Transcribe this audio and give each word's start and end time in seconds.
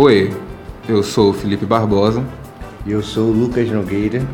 Oi, 0.00 0.32
eu 0.88 1.02
sou 1.02 1.30
o 1.30 1.32
Felipe 1.32 1.66
Barbosa. 1.66 2.24
E 2.86 2.92
eu 2.92 3.02
sou 3.02 3.30
o 3.30 3.32
Lucas 3.32 3.68
Nogueira. 3.68 4.24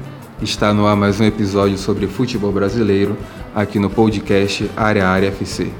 Está 0.43 0.75
no 0.75 0.87
ar 0.87 0.95
mais 0.95 1.19
um 1.19 1.25
episódio 1.25 1.79
sobre 1.79 2.07
futebol 2.07 2.53
brasileiro 2.53 3.17
aqui 3.55 3.79
no 3.79 3.89
podcast 3.89 4.71
Área 4.77 5.09
Área 5.09 5.29
FC. 5.29 5.73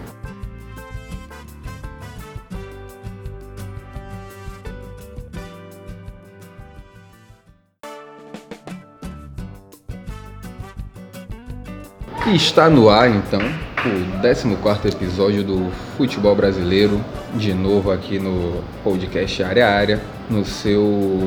E 12.27 12.35
está 12.35 12.71
no 12.71 12.89
ar 12.89 13.11
então 13.11 13.64
o 13.87 14.57
14 14.57 14.89
episódio 14.89 15.43
do 15.45 15.71
Futebol 15.97 16.35
Brasileiro, 16.35 16.99
de 17.35 17.53
novo 17.53 17.93
aqui 17.93 18.19
no 18.19 18.63
podcast 18.83 19.43
Área 19.43 19.69
Área, 19.69 20.01
no 20.31 20.43
seu, 20.43 21.23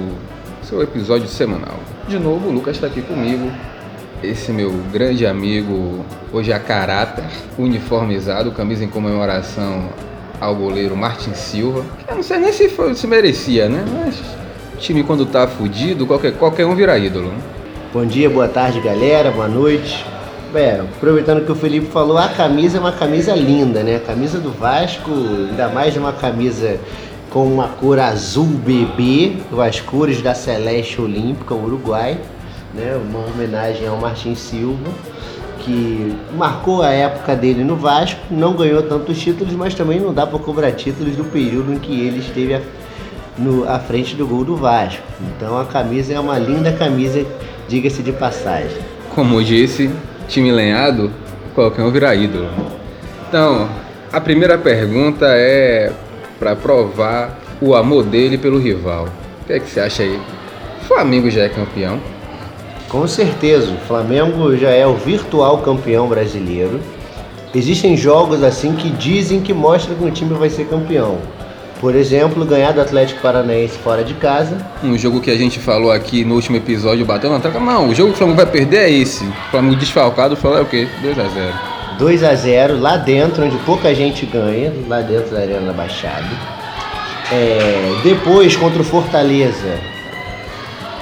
seu 0.64 0.82
episódio 0.82 1.28
semanal. 1.28 1.78
De 2.08 2.18
novo, 2.18 2.50
o 2.50 2.52
Lucas 2.52 2.76
está 2.76 2.88
aqui 2.88 3.02
comigo, 3.02 3.52
esse 4.24 4.52
meu 4.52 4.74
grande 4.92 5.28
amigo, 5.28 6.04
hoje 6.34 6.52
a 6.52 6.60
caráter, 6.60 7.26
uniformizado, 7.60 8.52
camisa 8.52 8.84
em 8.84 8.88
comemoração 8.88 9.90
ao 10.42 10.56
goleiro 10.56 10.98
Martin 10.98 11.34
Silva. 11.36 11.86
Eu 12.08 12.16
não 12.16 12.24
sei 12.24 12.40
nem 12.40 12.52
se, 12.52 12.70
foi, 12.70 12.96
se 12.96 13.06
merecia, 13.06 13.70
né? 13.70 13.86
Mas 14.04 14.20
time 14.80 15.04
quando 15.04 15.28
tá 15.28 15.48
fudido, 15.48 16.08
qualquer, 16.08 16.34
qualquer 16.34 16.66
um 16.66 16.74
vira 16.74 16.98
ídolo. 16.98 17.30
Né? 17.30 17.38
Bom 17.94 18.06
dia, 18.06 18.30
boa 18.30 18.48
tarde, 18.48 18.82
galera, 18.82 19.30
boa 19.30 19.48
noite. 19.48 20.17
É, 20.56 20.80
aproveitando 20.80 21.46
que 21.46 21.52
o 21.52 21.56
Felipe 21.56 21.88
falou, 21.88 22.18
a 22.18 22.30
camisa 22.30 22.78
é 22.78 22.80
uma 22.80 22.92
camisa 22.92 23.36
linda, 23.36 23.84
né? 23.84 23.98
A 23.98 24.00
camisa 24.00 24.40
do 24.40 24.50
Vasco, 24.52 25.12
ainda 25.12 25.67
mais 25.70 25.95
uma 25.98 26.14
camisa 26.14 26.80
com 27.30 27.45
uma 27.45 27.67
cor 27.67 28.00
azul 28.00 28.45
bebê, 28.45 29.34
as 29.59 29.81
cores 29.81 30.22
da 30.22 30.34
Celeste 30.34 31.02
Olímpica, 31.02 31.53
Uruguai, 31.53 32.18
né? 32.73 33.00
Uma 33.09 33.25
homenagem 33.28 33.88
ao 33.88 33.98
Martin 33.98 34.36
Silva, 34.36 34.90
que 35.59 36.16
marcou 36.36 36.81
a 36.81 36.90
época 36.90 37.36
dele 37.36 37.64
no 37.64 37.75
Vasco, 37.75 38.22
não 38.31 38.53
ganhou 38.53 38.81
tantos 38.84 39.20
títulos, 39.20 39.53
mas 39.53 39.75
também 39.75 40.00
não 40.00 40.14
dá 40.14 40.25
para 40.25 40.40
cobrar 40.40 40.72
títulos 40.72 41.16
do 41.16 41.25
período 41.25 41.73
em 41.73 41.78
que 41.78 41.92
ele 41.92 42.20
esteve 42.20 42.56
à 43.68 43.80
frente 43.80 44.16
do 44.16 44.25
gol 44.25 44.45
do 44.45 44.56
Vasco. 44.56 45.03
Então 45.36 45.59
a 45.59 45.66
camisa 45.66 46.14
é 46.14 46.20
uma 46.20 46.40
linda 46.40 46.72
camisa, 46.72 47.25
diga-se 47.68 48.02
de 48.02 48.14
passagem. 48.14 48.78
Como 49.14 49.44
disse, 49.44 49.92
time 50.28 50.52
lenhado, 50.52 51.11
qualquer 51.56 51.83
um 51.83 51.92
virar 51.92 52.16
ídolo. 52.16 52.50
Então, 53.28 53.70
a 54.11 54.22
primeira 54.22 54.58
pergunta 54.58 55.25
é 55.30 55.92
para 56.39 56.56
provar 56.56 57.38
o 57.61 57.75
amor 57.75 58.03
dele 58.03 58.38
pelo 58.38 58.59
rival. 58.59 59.08
O 59.42 59.45
que 59.45 59.53
é 59.53 59.59
que 59.59 59.69
você 59.69 59.80
acha 59.80 60.03
aí? 60.03 60.19
O 60.81 60.86
Flamengo 60.86 61.30
já 61.30 61.44
é 61.44 61.50
campeão? 61.50 62.00
Com 62.89 63.06
certeza, 63.08 63.72
o 63.72 63.78
Flamengo 63.88 64.56
já 64.56 64.69
é 64.69 64.86
o 64.88 64.94
virtual 64.94 65.58
campeão 65.59 66.08
brasileiro. 66.08 66.80
Existem 67.53 67.97
jogos 67.97 68.44
assim 68.44 68.75
que 68.75 68.89
dizem 68.89 69.41
que 69.41 69.53
mostram 69.53 69.95
que 69.95 70.06
o 70.06 70.12
time 70.12 70.34
vai 70.36 70.50
ser 70.50 70.66
campeão. 70.66 71.17
Por 71.80 71.95
exemplo, 71.95 72.44
ganhar 72.44 72.72
do 72.72 72.81
Atlético 72.81 73.22
Paranaense 73.22 73.78
fora 73.78 74.03
de 74.03 74.16
casa. 74.16 74.58
Um 74.83 74.97
jogo 74.97 75.22
que 75.22 75.30
a 75.30 75.36
gente 75.36 75.59
falou 75.59 75.92
aqui 75.92 76.25
no 76.25 76.34
último 76.34 76.58
episódio, 76.58 77.06
bateu 77.06 77.30
na 77.30 77.39
troca. 77.39 77.59
Não, 77.59 77.89
o 77.89 77.94
jogo 77.94 78.09
que 78.09 78.16
o 78.16 78.17
Flamengo 78.17 78.38
vai 78.38 78.47
perder 78.47 78.78
é 78.78 78.89
esse. 78.89 79.23
O 79.23 79.52
Flamengo 79.52 79.75
desfalcado, 79.75 80.36
falou 80.36 80.58
é 80.58 80.61
o 80.61 80.66
quê? 80.66 80.88
2x0. 81.03 81.78
2x0 82.00 82.80
lá 82.80 82.97
dentro, 82.97 83.45
onde 83.45 83.58
pouca 83.58 83.94
gente 83.94 84.25
ganha, 84.25 84.73
lá 84.88 85.02
dentro 85.02 85.36
da 85.36 85.42
Arena 85.42 85.72
Baixada. 85.72 86.25
É, 87.31 87.91
depois, 88.03 88.56
contra 88.56 88.81
o 88.81 88.86
Fortaleza, 88.86 89.78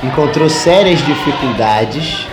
encontrou 0.03 0.49
sérias 0.49 0.99
dificuldades. 1.05 2.27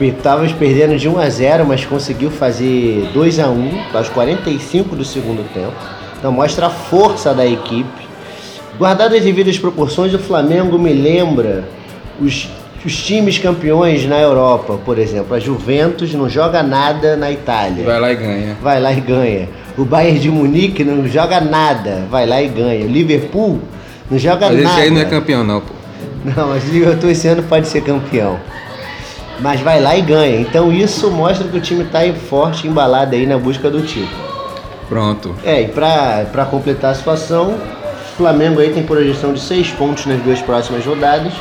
Estávamos 0.00 0.52
perdendo 0.52 0.96
de 0.96 1.08
1 1.08 1.18
a 1.18 1.28
0, 1.28 1.66
mas 1.66 1.84
conseguiu 1.84 2.30
fazer 2.30 3.08
2 3.14 3.40
a 3.40 3.48
1 3.48 3.84
aos 3.94 4.08
45 4.10 4.94
do 4.94 5.04
segundo 5.04 5.42
tempo. 5.52 5.74
Então 6.18 6.32
mostra 6.32 6.66
a 6.66 6.70
força 6.70 7.34
da 7.34 7.46
equipe. 7.46 8.06
Guardado 8.78 9.14
as 9.14 9.22
devidas 9.22 9.58
proporções, 9.58 10.12
o 10.12 10.18
Flamengo 10.18 10.78
me 10.78 10.92
lembra 10.92 11.64
os, 12.20 12.48
os 12.84 12.96
times 12.96 13.38
campeões 13.38 14.06
na 14.06 14.20
Europa, 14.20 14.78
por 14.84 14.98
exemplo. 14.98 15.34
A 15.34 15.38
Juventus 15.40 16.12
não 16.12 16.28
joga 16.28 16.62
nada 16.62 17.16
na 17.16 17.30
Itália. 17.30 17.84
Vai 17.84 18.00
lá 18.00 18.12
e 18.12 18.16
ganha. 18.16 18.56
Vai 18.62 18.80
lá 18.80 18.92
e 18.92 19.00
ganha. 19.00 19.48
O 19.78 19.84
Bayern 19.84 20.18
de 20.18 20.30
Munique 20.30 20.84
não 20.84 21.06
joga 21.06 21.40
nada, 21.40 22.04
vai 22.10 22.26
lá 22.26 22.42
e 22.42 22.48
ganha. 22.48 22.84
O 22.84 22.88
Liverpool 22.88 23.60
não 24.10 24.18
joga 24.18 24.48
mas 24.48 24.62
nada. 24.62 24.74
Esse 24.74 24.80
aí 24.82 24.90
não 24.90 25.00
é 25.00 25.04
campeão 25.04 25.44
não, 25.44 25.60
pô. 25.60 25.74
Não, 26.24 26.48
mas 26.48 26.64
o 26.64 26.72
Liverpool 26.72 27.10
esse 27.10 27.28
ano 27.28 27.42
pode 27.42 27.68
ser 27.68 27.82
campeão. 27.82 28.38
Mas 29.40 29.60
vai 29.60 29.80
lá 29.80 29.96
e 29.96 30.02
ganha. 30.02 30.40
Então 30.40 30.72
isso 30.72 31.10
mostra 31.10 31.46
que 31.46 31.56
o 31.56 31.60
time 31.60 31.84
está 31.84 32.00
forte, 32.28 32.66
embalado 32.66 33.14
aí 33.14 33.26
na 33.26 33.38
busca 33.38 33.70
do 33.70 33.82
título. 33.82 34.25
Pronto. 34.88 35.34
É, 35.44 35.62
e 35.62 35.68
para 35.68 36.46
completar 36.50 36.92
a 36.92 36.94
situação, 36.94 37.54
o 37.54 38.16
Flamengo 38.16 38.60
aí 38.60 38.72
tem 38.72 38.82
projeção 38.82 39.32
de 39.32 39.40
seis 39.40 39.70
pontos 39.70 40.06
nas 40.06 40.20
duas 40.22 40.40
próximas 40.40 40.84
rodadas. 40.84 41.32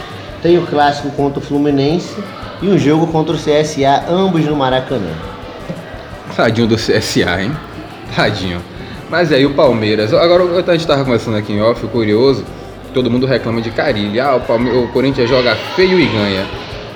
Tem 0.41 0.57
o 0.57 0.65
clássico 0.65 1.09
contra 1.11 1.39
o 1.39 1.41
Fluminense 1.41 2.15
e 2.61 2.67
um 2.67 2.77
jogo 2.77 3.07
contra 3.07 3.33
o 3.33 3.37
CSA, 3.37 4.03
ambos 4.09 4.45
no 4.45 4.55
Maracanã. 4.55 5.11
Tadinho 6.35 6.67
do 6.67 6.75
CSA, 6.75 7.41
hein? 7.41 7.51
Tadinho. 8.15 8.61
Mas 9.09 9.31
aí 9.31 9.45
o 9.45 9.53
Palmeiras. 9.53 10.13
Agora 10.13 10.43
a 10.43 10.71
gente 10.71 10.81
estava 10.81 11.03
conversando 11.03 11.37
aqui 11.37 11.53
em 11.53 11.61
off, 11.61 11.85
curioso. 11.87 12.43
Todo 12.93 13.09
mundo 13.09 13.25
reclama 13.25 13.61
de 13.61 13.71
Carilli. 13.71 14.19
Ah, 14.19 14.35
o, 14.35 14.41
Palme... 14.41 14.69
o 14.71 14.87
Corinthians 14.89 15.29
joga 15.29 15.55
feio 15.75 15.99
e 15.99 16.05
ganha. 16.05 16.45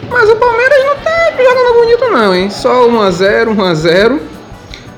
Mas 0.10 0.30
o 0.30 0.36
Palmeiras 0.36 0.86
não 0.86 0.96
tá 0.98 1.32
jogando 1.38 1.74
bonito 1.74 2.06
não, 2.10 2.36
hein? 2.36 2.50
Só 2.50 2.88
1x0, 2.90 3.56
1x0 3.56 4.20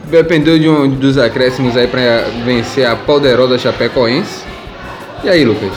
dependeu 0.09 0.57
de 0.57 0.67
um, 0.67 0.89
dos 0.89 1.17
acréscimos 1.17 1.77
aí 1.77 1.87
para 1.87 2.25
vencer 2.45 2.85
a 2.85 2.95
poderosa 2.95 3.57
Chapecoense. 3.57 4.43
E 5.23 5.29
aí, 5.29 5.45
Lucas? 5.45 5.71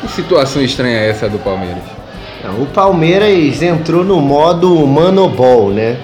Que 0.00 0.08
situação 0.08 0.62
estranha 0.62 0.98
é 0.98 1.08
essa 1.08 1.28
do 1.28 1.38
Palmeiras? 1.38 1.82
Não, 2.42 2.62
o 2.62 2.66
Palmeiras 2.66 3.62
entrou 3.62 4.04
no 4.04 4.20
modo 4.20 4.86
Mano 4.86 5.28
Ball, 5.28 5.70
né? 5.70 5.98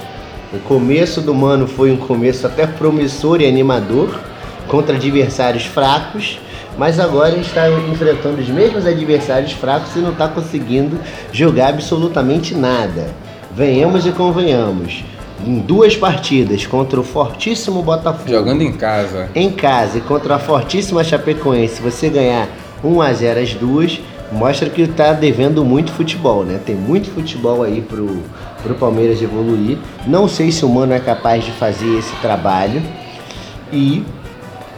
O 0.52 0.58
começo 0.58 1.20
do 1.20 1.34
Mano 1.34 1.66
foi 1.66 1.90
um 1.90 1.96
começo 1.96 2.46
até 2.46 2.66
promissor 2.66 3.40
e 3.40 3.46
animador 3.46 4.18
contra 4.68 4.96
adversários 4.96 5.64
fracos, 5.64 6.38
mas 6.76 6.98
agora 6.98 7.36
está 7.36 7.68
enfrentando 7.70 8.40
os 8.40 8.48
mesmos 8.48 8.86
adversários 8.86 9.52
fracos 9.52 9.94
e 9.96 10.00
não 10.00 10.10
está 10.10 10.28
conseguindo 10.28 10.98
jogar 11.32 11.68
absolutamente 11.68 12.54
nada. 12.54 13.06
Venhamos 13.56 14.04
e 14.06 14.10
convenhamos 14.10 15.04
em 15.42 15.58
duas 15.58 15.96
partidas 15.96 16.66
contra 16.66 17.00
o 17.00 17.02
fortíssimo 17.02 17.82
Botafogo. 17.82 18.30
Jogando 18.30 18.62
em 18.62 18.72
casa. 18.72 19.28
Em 19.34 19.50
casa 19.50 19.98
e 19.98 20.00
contra 20.00 20.36
a 20.36 20.38
fortíssima 20.38 21.02
Chapecoense, 21.02 21.82
você 21.82 22.08
ganhar 22.08 22.48
1 22.82 23.02
a 23.02 23.12
0 23.12 23.40
as 23.40 23.54
duas, 23.54 24.00
mostra 24.30 24.68
que 24.68 24.82
está 24.82 25.12
devendo 25.12 25.64
muito 25.64 25.92
futebol, 25.92 26.44
né? 26.44 26.60
Tem 26.64 26.74
muito 26.74 27.10
futebol 27.10 27.62
aí 27.62 27.80
pro, 27.80 28.22
pro 28.62 28.74
Palmeiras 28.74 29.20
evoluir. 29.20 29.78
Não 30.06 30.28
sei 30.28 30.52
se 30.52 30.64
o 30.64 30.68
Mano 30.68 30.92
é 30.92 31.00
capaz 31.00 31.44
de 31.44 31.50
fazer 31.52 31.98
esse 31.98 32.14
trabalho. 32.16 32.82
E 33.72 34.04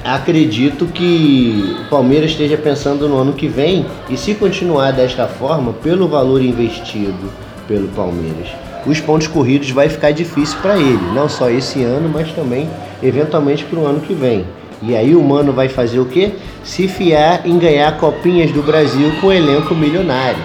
acredito 0.04 0.86
que 0.86 1.76
o 1.86 1.90
Palmeiras 1.90 2.30
esteja 2.30 2.56
pensando 2.56 3.08
no 3.08 3.18
ano 3.18 3.32
que 3.32 3.48
vem 3.48 3.84
e 4.08 4.16
se 4.16 4.34
continuar 4.34 4.92
desta 4.92 5.26
forma, 5.26 5.72
pelo 5.72 6.08
valor 6.08 6.40
investido 6.40 7.30
pelo 7.66 7.88
Palmeiras 7.88 8.48
os 8.86 9.00
pontos 9.00 9.26
corridos 9.26 9.70
vai 9.70 9.88
ficar 9.88 10.12
difícil 10.12 10.58
para 10.62 10.78
ele, 10.78 11.00
não 11.14 11.28
só 11.28 11.50
esse 11.50 11.82
ano, 11.82 12.08
mas 12.08 12.30
também 12.32 12.68
eventualmente 13.02 13.64
para 13.64 13.78
o 13.78 13.86
ano 13.86 14.00
que 14.00 14.14
vem. 14.14 14.46
E 14.82 14.94
aí 14.94 15.14
o 15.14 15.22
Mano 15.22 15.52
vai 15.52 15.68
fazer 15.68 15.98
o 15.98 16.04
quê? 16.04 16.32
Se 16.62 16.86
fiar 16.86 17.46
em 17.46 17.58
ganhar 17.58 17.96
copinhas 17.98 18.50
do 18.52 18.62
Brasil 18.62 19.10
com 19.20 19.32
elenco 19.32 19.74
milionário. 19.74 20.42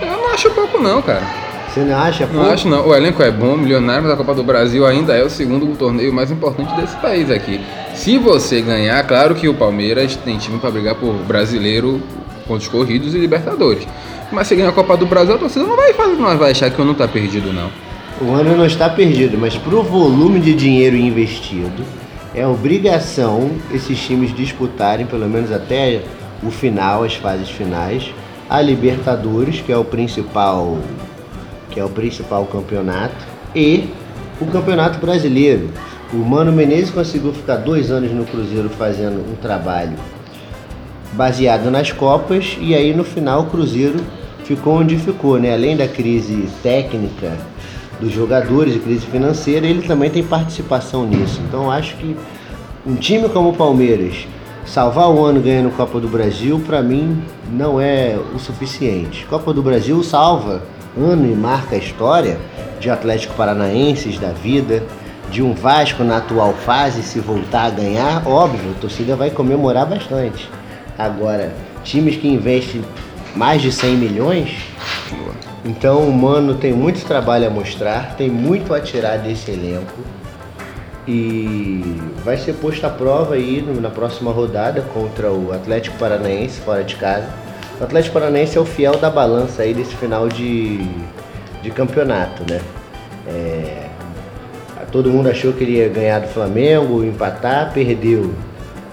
Eu 0.00 0.16
não 0.16 0.28
acho 0.30 0.50
pouco 0.50 0.78
não, 0.78 1.02
cara. 1.02 1.42
Você 1.68 1.80
não 1.80 1.96
acha? 1.96 2.26
Não 2.26 2.50
acho 2.50 2.68
não. 2.68 2.86
O 2.86 2.94
elenco 2.94 3.22
é 3.22 3.30
bom, 3.30 3.56
milionário, 3.56 4.02
mas 4.02 4.12
a 4.12 4.16
Copa 4.16 4.34
do 4.34 4.44
Brasil 4.44 4.86
ainda 4.86 5.14
é 5.14 5.24
o 5.24 5.30
segundo 5.30 5.66
torneio 5.76 6.12
mais 6.12 6.30
importante 6.30 6.74
desse 6.76 6.94
país 6.96 7.30
aqui. 7.30 7.60
Se 7.94 8.18
você 8.18 8.60
ganhar, 8.60 9.02
claro 9.06 9.34
que 9.34 9.48
o 9.48 9.54
Palmeiras 9.54 10.14
tem 10.16 10.36
time 10.36 10.58
para 10.58 10.70
brigar 10.70 10.94
por 10.94 11.14
brasileiro, 11.14 12.00
pontos 12.42 12.68
corridos 12.68 13.14
e 13.14 13.18
Libertadores. 13.18 13.86
Mas 14.30 14.46
se 14.46 14.54
ganhar 14.54 14.70
a 14.70 14.72
Copa 14.72 14.96
do 14.96 15.06
Brasil, 15.06 15.34
a 15.34 15.38
torcida 15.38 15.64
não 15.64 15.76
vai, 15.76 15.92
fazer, 15.92 16.14
não 16.14 16.38
vai 16.38 16.50
achar 16.52 16.70
que 16.70 16.78
o 16.80 16.82
ano 16.82 16.92
está 16.92 17.06
perdido, 17.06 17.52
não. 17.52 17.70
O 18.20 18.32
ano 18.34 18.56
não 18.56 18.66
está 18.66 18.88
perdido, 18.88 19.36
mas 19.36 19.56
pro 19.56 19.82
volume 19.82 20.40
de 20.40 20.54
dinheiro 20.54 20.96
investido, 20.96 21.82
é 22.34 22.46
obrigação 22.46 23.50
esses 23.72 23.98
times 23.98 24.34
disputarem, 24.34 25.04
pelo 25.06 25.28
menos 25.28 25.52
até 25.52 26.02
o 26.42 26.50
final, 26.50 27.04
as 27.04 27.14
fases 27.14 27.50
finais, 27.50 28.12
a 28.48 28.60
Libertadores, 28.60 29.60
que 29.60 29.72
é 29.72 29.76
o 29.76 29.84
principal, 29.84 30.78
que 31.70 31.78
é 31.78 31.84
o 31.84 31.88
principal 31.88 32.46
campeonato, 32.46 33.26
e 33.54 33.90
o 34.40 34.46
Campeonato 34.46 34.98
Brasileiro. 34.98 35.70
O 36.12 36.16
Mano 36.16 36.52
Menezes 36.52 36.90
conseguiu 36.90 37.32
ficar 37.32 37.56
dois 37.56 37.90
anos 37.90 38.10
no 38.12 38.24
Cruzeiro 38.24 38.68
fazendo 38.70 39.20
um 39.30 39.36
trabalho 39.36 39.96
baseado 41.12 41.70
nas 41.70 41.92
Copas 41.92 42.56
e 42.60 42.74
aí 42.74 42.94
no 42.94 43.04
final 43.04 43.42
o 43.42 43.46
Cruzeiro 43.46 44.00
ficou 44.44 44.78
onde 44.78 44.96
ficou, 44.96 45.38
né? 45.38 45.52
Além 45.52 45.76
da 45.76 45.86
crise 45.86 46.48
técnica 46.62 47.36
dos 48.00 48.12
jogadores 48.12 48.74
e 48.74 48.78
crise 48.78 49.06
financeira, 49.06 49.66
ele 49.66 49.82
também 49.82 50.10
tem 50.10 50.24
participação 50.24 51.06
nisso. 51.06 51.40
Então 51.46 51.70
acho 51.70 51.96
que 51.96 52.16
um 52.86 52.96
time 52.96 53.28
como 53.28 53.50
o 53.50 53.54
Palmeiras 53.54 54.26
salvar 54.64 55.08
o 55.10 55.24
ano 55.24 55.40
ganhando 55.40 55.70
Copa 55.76 56.00
do 56.00 56.08
Brasil, 56.08 56.60
para 56.66 56.82
mim, 56.82 57.22
não 57.50 57.80
é 57.80 58.18
o 58.34 58.38
suficiente. 58.38 59.26
Copa 59.26 59.52
do 59.52 59.62
Brasil 59.62 60.02
salva 60.02 60.62
ano 60.96 61.30
e 61.30 61.34
marca 61.34 61.74
a 61.74 61.78
história 61.78 62.38
de 62.80 62.90
Atlético 62.90 63.34
Paranaenses 63.34 64.18
da 64.18 64.30
vida, 64.30 64.82
de 65.30 65.42
um 65.42 65.54
Vasco 65.54 66.04
na 66.04 66.18
atual 66.18 66.52
fase, 66.52 67.02
se 67.02 67.18
voltar 67.18 67.64
a 67.64 67.70
ganhar, 67.70 68.26
óbvio, 68.26 68.72
a 68.76 68.80
torcida 68.80 69.16
vai 69.16 69.30
comemorar 69.30 69.86
bastante. 69.86 70.50
Agora, 70.98 71.52
times 71.84 72.16
que 72.16 72.28
investem 72.28 72.82
mais 73.34 73.62
de 73.62 73.72
100 73.72 73.96
milhões, 73.96 74.50
então 75.64 76.00
o 76.00 76.12
Mano 76.12 76.54
tem 76.54 76.72
muito 76.72 77.04
trabalho 77.04 77.46
a 77.46 77.50
mostrar, 77.50 78.14
tem 78.16 78.28
muito 78.28 78.74
a 78.74 78.80
tirar 78.80 79.18
desse 79.18 79.50
elenco 79.50 80.00
e 81.06 82.00
vai 82.24 82.36
ser 82.36 82.54
posto 82.54 82.84
à 82.86 82.90
prova 82.90 83.34
aí 83.34 83.62
na 83.80 83.90
próxima 83.90 84.30
rodada 84.30 84.82
contra 84.94 85.30
o 85.30 85.52
Atlético 85.52 85.96
Paranaense 85.98 86.60
fora 86.60 86.84
de 86.84 86.96
casa. 86.96 87.28
O 87.80 87.84
Atlético 87.84 88.14
Paranaense 88.14 88.56
é 88.56 88.60
o 88.60 88.64
fiel 88.64 88.96
da 88.98 89.10
balança 89.10 89.62
aí 89.62 89.74
desse 89.74 89.94
final 89.96 90.28
de, 90.28 90.78
de 91.62 91.70
campeonato, 91.70 92.44
né? 92.48 92.60
É, 93.26 93.88
todo 94.92 95.10
mundo 95.10 95.28
achou 95.28 95.52
que 95.52 95.64
ele 95.64 95.78
ia 95.78 95.88
ganhar 95.88 96.20
do 96.20 96.28
Flamengo, 96.28 97.02
empatar, 97.02 97.72
perdeu. 97.72 98.32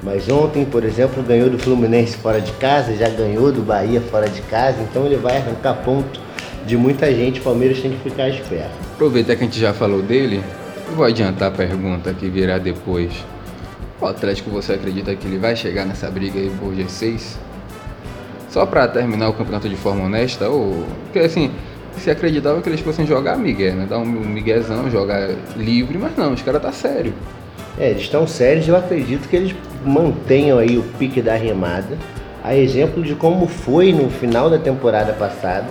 Mas 0.01 0.29
ontem, 0.29 0.63
por 0.63 0.83
exemplo, 0.83 1.21
ganhou 1.21 1.49
do 1.49 1.59
Fluminense 1.59 2.15
fora 2.17 2.39
de 2.39 2.51
casa, 2.53 2.95
já 2.95 3.09
ganhou 3.09 3.51
do 3.51 3.61
Bahia 3.61 3.99
fora 3.99 4.29
de 4.29 4.41
casa, 4.43 4.77
então 4.81 5.05
ele 5.05 5.17
vai 5.17 5.37
arrancar 5.37 5.73
ponto 5.83 6.19
de 6.65 6.77
muita 6.77 7.13
gente. 7.13 7.41
O 7.41 7.43
Palmeiras 7.43 7.81
tem 7.81 7.91
que 7.91 8.09
ficar 8.09 8.29
esperto. 8.29 8.71
Aproveitar 8.93 9.35
que 9.35 9.43
a 9.43 9.45
gente 9.45 9.59
já 9.59 9.73
falou 9.73 10.01
dele, 10.01 10.41
vou 10.95 11.05
adiantar 11.05 11.49
a 11.49 11.51
pergunta 11.51 12.13
que 12.13 12.29
virá 12.29 12.57
depois. 12.57 13.11
O 13.99 14.05
Atlético 14.05 14.49
você 14.49 14.73
acredita 14.73 15.13
que 15.13 15.27
ele 15.27 15.37
vai 15.37 15.55
chegar 15.55 15.85
nessa 15.85 16.09
briga 16.09 16.39
aí 16.39 16.49
por 16.59 16.73
G6? 16.73 17.35
Só 18.49 18.65
para 18.65 18.87
terminar 18.87 19.29
o 19.29 19.33
campeonato 19.33 19.67
de 19.67 19.75
forma 19.75 20.05
honesta? 20.05 20.47
Ou. 20.47 20.85
Porque 21.03 21.19
assim, 21.19 21.51
se 21.97 22.09
acreditava 22.09 22.61
que 22.61 22.69
eles 22.69 22.79
fossem 22.79 23.05
jogar 23.05 23.37
Miguel, 23.37 23.75
né? 23.75 23.87
Dar 23.89 23.99
um 23.99 24.05
miguezão, 24.05 24.89
jogar 24.89 25.29
livre, 25.57 25.97
mas 25.97 26.15
não, 26.15 26.33
os 26.33 26.41
caras 26.41 26.61
tá 26.61 26.71
sério. 26.71 27.13
É, 27.77 27.91
eles 27.91 28.03
estão 28.03 28.25
sérios, 28.25 28.67
eu 28.67 28.75
acredito 28.75 29.27
que 29.27 29.35
eles 29.35 29.55
mantenham 29.85 30.57
aí 30.57 30.77
o 30.77 30.83
pique 30.97 31.21
da 31.21 31.35
remada. 31.35 31.97
A 32.43 32.55
exemplo 32.55 33.03
de 33.03 33.15
como 33.15 33.47
foi 33.47 33.91
no 33.91 34.09
final 34.09 34.49
da 34.49 34.57
temporada 34.57 35.13
passada, 35.13 35.67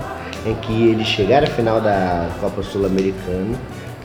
em 0.46 0.54
que 0.54 0.88
eles 0.88 1.06
chegaram 1.06 1.46
à 1.46 1.50
final 1.50 1.80
da 1.80 2.28
Copa 2.40 2.62
Sul-Americana 2.62 3.56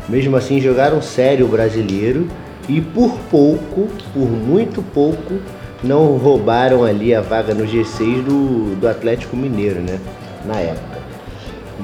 mesmo 0.07 0.35
assim, 0.35 0.59
jogaram 0.59 1.01
sério 1.01 1.45
o 1.45 1.49
brasileiro 1.49 2.27
e 2.67 2.81
por 2.81 3.17
pouco, 3.31 3.87
por 4.13 4.29
muito 4.29 4.81
pouco, 4.81 5.39
não 5.83 6.17
roubaram 6.17 6.83
ali 6.83 7.15
a 7.15 7.21
vaga 7.21 7.53
no 7.53 7.65
G6 7.65 8.23
do, 8.23 8.75
do 8.75 8.87
Atlético 8.87 9.35
Mineiro, 9.35 9.79
né? 9.81 9.99
Na 10.45 10.59
época. 10.59 10.99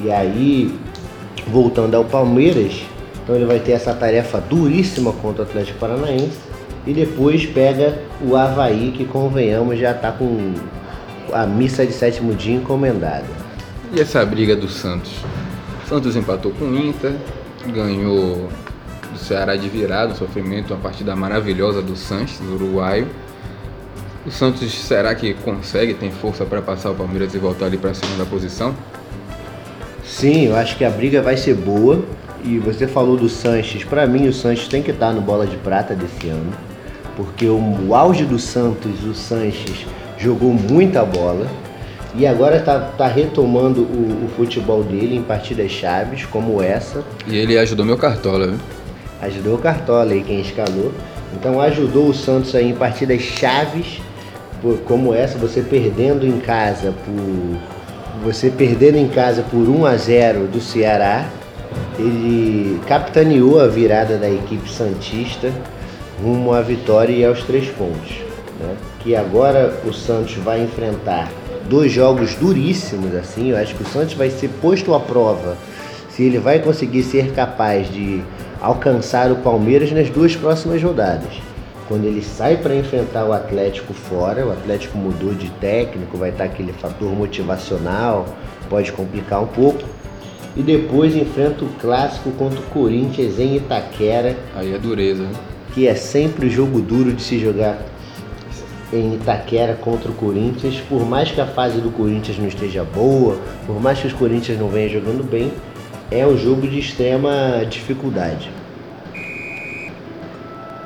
E 0.03 0.11
aí, 0.11 0.77
voltando 1.47 1.95
ao 1.95 2.03
Palmeiras, 2.03 2.81
então 3.23 3.35
ele 3.35 3.45
vai 3.45 3.59
ter 3.59 3.71
essa 3.71 3.93
tarefa 3.93 4.39
duríssima 4.39 5.13
contra 5.13 5.43
o 5.43 5.45
Atlético 5.45 5.79
Paranaense 5.79 6.48
e 6.85 6.93
depois 6.93 7.45
pega 7.45 7.99
o 8.21 8.35
Havaí, 8.35 8.93
que 8.95 9.05
convenhamos 9.05 9.77
já 9.77 9.91
está 9.91 10.11
com 10.11 10.53
a 11.33 11.45
missa 11.45 11.85
de 11.85 11.93
sétimo 11.93 12.33
dia 12.33 12.55
encomendada. 12.55 13.25
E 13.93 13.99
essa 13.99 14.25
briga 14.25 14.55
do 14.55 14.67
Santos? 14.67 15.11
Santos 15.87 16.15
empatou 16.15 16.51
com 16.51 16.65
o 16.65 16.77
Inter, 16.77 17.13
ganhou 17.67 18.47
do 19.11 19.17
Ceará 19.17 19.55
de 19.55 19.67
virada, 19.67 20.13
sofrimento, 20.13 20.73
uma 20.73 20.79
partida 20.79 21.15
maravilhosa 21.15 21.81
do 21.81 21.95
Santos, 21.95 22.37
do 22.37 22.55
uruguaio. 22.55 23.07
O 24.25 24.31
Santos 24.31 24.71
será 24.71 25.15
que 25.15 25.33
consegue, 25.33 25.93
tem 25.95 26.11
força 26.11 26.45
para 26.45 26.61
passar 26.61 26.91
o 26.91 26.95
Palmeiras 26.95 27.33
e 27.33 27.39
voltar 27.39 27.65
ali 27.65 27.77
para 27.77 27.91
a 27.91 27.93
segunda 27.93 28.25
posição? 28.25 28.75
Sim, 30.03 30.47
eu 30.47 30.55
acho 30.55 30.77
que 30.77 30.85
a 30.85 30.89
briga 30.89 31.21
vai 31.21 31.37
ser 31.37 31.55
boa. 31.55 32.03
E 32.43 32.57
você 32.57 32.87
falou 32.87 33.17
do 33.17 33.27
Sanches, 33.27 33.83
para 33.83 34.07
mim 34.07 34.27
o 34.27 34.33
Sanches 34.33 34.67
tem 34.67 34.81
que 34.81 34.91
estar 34.91 35.11
no 35.11 35.19
bola 35.19 35.45
de 35.45 35.57
prata 35.57 35.93
desse 35.93 36.29
ano, 36.29 36.53
porque 37.19 37.47
o, 37.47 37.59
o 37.85 37.93
auge 37.93 38.23
do 38.23 38.39
Santos, 38.39 39.03
o 39.03 39.13
Sanches 39.13 39.85
jogou 40.17 40.53
muita 40.53 41.03
bola 41.03 41.47
e 42.15 42.25
agora 42.25 42.55
está 42.55 42.79
tá 42.79 43.07
retomando 43.07 43.81
o, 43.81 44.25
o, 44.25 44.29
futebol 44.37 44.81
dele 44.81 45.17
em 45.17 45.21
partidas 45.21 45.69
chaves, 45.69 46.25
como 46.25 46.61
essa. 46.61 47.03
E 47.27 47.37
ele 47.37 47.57
ajudou 47.57 47.85
meu 47.85 47.97
Cartola, 47.97 48.47
viu? 48.47 48.57
Ajudou 49.21 49.55
o 49.55 49.57
Cartola 49.57 50.13
aí, 50.13 50.23
quem 50.23 50.39
escalou. 50.39 50.93
Então 51.33 51.59
ajudou 51.59 52.07
o 52.07 52.13
Santos 52.13 52.55
aí 52.55 52.69
em 52.69 52.73
partidas 52.73 53.21
chaves, 53.21 53.99
como 54.85 55.13
essa, 55.13 55.37
você 55.37 55.61
perdendo 55.61 56.25
em 56.25 56.39
casa 56.39 56.93
por. 57.03 57.59
Você 58.23 58.49
perdendo 58.49 58.97
em 58.97 59.09
casa 59.09 59.43
por 59.43 59.67
1 59.67 59.85
a 59.85 59.97
0 59.97 60.47
do 60.47 60.61
Ceará. 60.61 61.27
Ele 61.97 62.79
capitaneou 62.87 63.59
a 63.59 63.67
virada 63.67 64.17
da 64.17 64.29
equipe 64.29 64.69
Santista 64.71 65.51
rumo 66.21 66.53
à 66.53 66.61
vitória 66.61 67.13
e 67.13 67.25
aos 67.25 67.43
três 67.43 67.69
pontos. 67.69 68.17
Né? 68.59 68.75
Que 68.99 69.15
agora 69.15 69.79
o 69.85 69.93
Santos 69.93 70.35
vai 70.35 70.61
enfrentar 70.61 71.31
dois 71.69 71.91
jogos 71.91 72.35
duríssimos 72.35 73.15
assim. 73.15 73.51
Eu 73.51 73.57
acho 73.57 73.75
que 73.75 73.83
o 73.83 73.87
Santos 73.87 74.15
vai 74.15 74.29
ser 74.29 74.49
posto 74.61 74.93
à 74.93 74.99
prova 74.99 75.57
se 76.09 76.23
ele 76.23 76.39
vai 76.39 76.59
conseguir 76.59 77.03
ser 77.03 77.31
capaz 77.31 77.89
de 77.89 78.21
alcançar 78.59 79.31
o 79.31 79.37
Palmeiras 79.37 79.91
nas 79.91 80.09
duas 80.09 80.35
próximas 80.35 80.83
rodadas. 80.83 81.31
Quando 81.87 82.05
ele 82.05 82.21
sai 82.21 82.57
para 82.57 82.75
enfrentar 82.75 83.25
o 83.25 83.33
Atlético 83.33 83.93
fora, 83.93 84.45
o 84.45 84.51
Atlético 84.51 84.97
mudou 84.97 85.33
de 85.33 85.49
técnico, 85.51 86.17
vai 86.17 86.29
estar 86.29 86.43
aquele 86.43 86.73
fator 86.73 87.09
motivacional, 87.15 88.25
pode 88.69 88.91
complicar 88.91 89.41
um 89.41 89.47
pouco. 89.47 89.83
E 90.55 90.61
depois 90.61 91.15
enfrenta 91.15 91.63
o 91.63 91.69
clássico 91.79 92.31
contra 92.31 92.59
o 92.59 92.63
Corinthians 92.63 93.39
em 93.39 93.55
Itaquera. 93.55 94.35
Aí 94.55 94.73
é 94.73 94.77
dureza, 94.77 95.23
né? 95.23 95.31
Que 95.73 95.87
é 95.87 95.95
sempre 95.95 96.49
jogo 96.49 96.81
duro 96.81 97.13
de 97.13 97.21
se 97.21 97.39
jogar 97.39 97.77
em 98.91 99.15
Itaquera 99.15 99.75
contra 99.75 100.09
o 100.09 100.13
Corinthians, 100.13 100.81
por 100.89 101.05
mais 101.07 101.31
que 101.31 101.39
a 101.39 101.45
fase 101.45 101.79
do 101.79 101.91
Corinthians 101.91 102.39
não 102.39 102.47
esteja 102.47 102.83
boa, 102.83 103.37
por 103.65 103.79
mais 103.79 103.99
que 103.99 104.07
os 104.07 104.13
Corinthians 104.13 104.59
não 104.59 104.69
venham 104.69 104.89
jogando 104.89 105.23
bem, 105.23 105.53
é 106.09 106.25
um 106.25 106.35
jogo 106.35 106.67
de 106.67 106.79
extrema 106.79 107.63
dificuldade. 107.69 108.49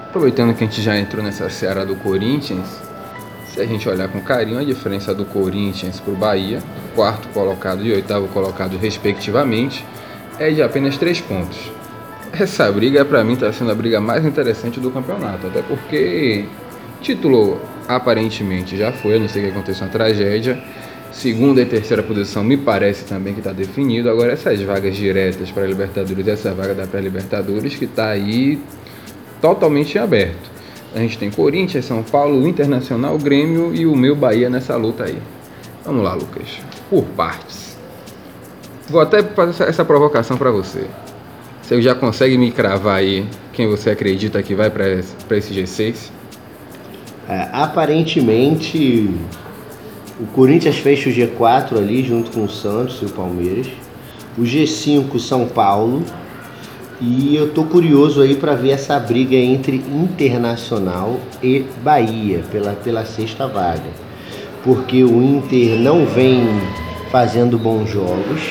Aproveitando 0.10 0.54
que 0.54 0.64
a 0.64 0.68
gente 0.68 0.82
já 0.82 0.98
entrou 0.98 1.24
nessa 1.24 1.50
seara 1.50 1.86
do 1.86 1.96
Corinthians, 1.96 2.68
se 3.48 3.62
a 3.62 3.66
gente 3.66 3.88
olhar 3.88 4.08
com 4.10 4.20
carinho 4.22 4.60
a 4.60 4.64
diferença 4.64 5.14
do 5.14 5.26
Corinthians 5.26 6.00
para 6.00 6.14
o 6.14 6.16
Bahia, 6.16 6.60
quarto 6.94 7.28
colocado 7.30 7.84
e 7.86 7.92
oitavo 7.94 8.28
colocado 8.28 8.78
respectivamente, 8.78 9.86
é 10.38 10.52
de 10.52 10.62
apenas 10.62 10.98
três 10.98 11.22
pontos. 11.22 11.58
Essa 12.36 12.72
briga 12.72 13.06
para 13.06 13.24
mim 13.24 13.34
está 13.34 13.54
sendo 13.54 13.72
a 13.72 13.76
briga 13.76 14.02
mais 14.02 14.26
interessante 14.26 14.80
do 14.80 14.90
campeonato, 14.90 15.46
até 15.46 15.62
porque 15.62 16.46
título 17.00 17.62
aparentemente 17.88 18.76
já 18.76 18.92
foi, 18.92 19.18
a 19.18 19.20
não 19.20 19.28
ser 19.28 19.42
que 19.42 19.52
aconteça 19.52 19.86
uma 19.86 19.92
tragédia. 19.92 20.60
Segunda 21.12 21.62
e 21.62 21.66
terceira 21.66 22.02
posição 22.02 22.44
me 22.44 22.58
parece 22.58 23.06
também 23.06 23.36
que 23.36 23.40
está 23.40 23.52
definido. 23.52 24.10
Agora 24.10 24.32
essas 24.32 24.60
vagas 24.62 24.96
diretas 24.96 25.52
para 25.52 25.62
a 25.62 25.68
Libertadores, 25.68 26.28
essa 26.28 26.56
vaga 26.56 26.74
da 26.74 26.88
pré-Libertadores 26.88 27.76
que 27.76 27.86
está 27.86 28.08
aí 28.08 28.60
totalmente 29.40 30.00
aberto. 30.00 30.52
A 30.96 30.98
gente 30.98 31.20
tem 31.20 31.30
Corinthians, 31.30 31.86
São 31.86 32.02
Paulo, 32.02 32.48
Internacional, 32.48 33.16
Grêmio 33.20 33.76
e 33.76 33.86
o 33.86 33.96
meu 33.96 34.16
Bahia 34.16 34.50
nessa 34.50 34.76
luta 34.76 35.04
aí. 35.04 35.20
Vamos 35.86 36.04
lá, 36.04 36.16
Lucas. 36.16 36.48
Por 36.90 37.04
partes. 37.16 37.78
Vou 38.90 39.02
até 39.02 39.22
fazer 39.22 39.66
essa 39.66 39.86
provocação 39.86 40.36
para 40.36 40.50
você. 40.50 40.88
Você 41.64 41.82
já 41.82 41.96
consegue 41.96 42.38
me 42.38 42.52
cravar 42.52 42.98
aí 42.98 43.26
quem 43.54 43.68
você 43.68 43.90
acredita 43.90 44.44
que 44.44 44.54
vai 44.54 44.70
para 44.70 44.86
esse 44.92 45.54
G6? 45.54 46.12
É, 47.30 47.48
aparentemente, 47.54 49.10
o 50.20 50.26
Corinthians 50.34 50.78
fecha 50.78 51.10
o 51.10 51.14
G4 51.14 51.78
ali, 51.78 52.04
junto 52.04 52.32
com 52.32 52.44
o 52.44 52.50
Santos 52.50 53.02
e 53.02 53.06
o 53.06 53.10
Palmeiras. 53.10 53.68
O 54.38 54.42
G5, 54.42 55.18
São 55.20 55.48
Paulo. 55.48 56.04
E 57.00 57.34
eu 57.34 57.50
tô 57.52 57.64
curioso 57.64 58.22
aí 58.22 58.36
para 58.36 58.56
ver 58.56 58.72
essa 58.72 59.00
briga 59.00 59.36
entre 59.36 59.78
Internacional 59.78 61.18
e 61.42 61.66
Bahia 61.82 62.44
pela, 62.52 62.74
pela 62.74 63.06
sexta 63.06 63.48
vaga. 63.48 63.90
Porque 64.66 65.02
o 65.02 65.24
Inter 65.24 65.80
não 65.80 66.06
vem 66.06 66.46
fazendo 67.10 67.58
bons 67.58 67.90
jogos, 67.90 68.42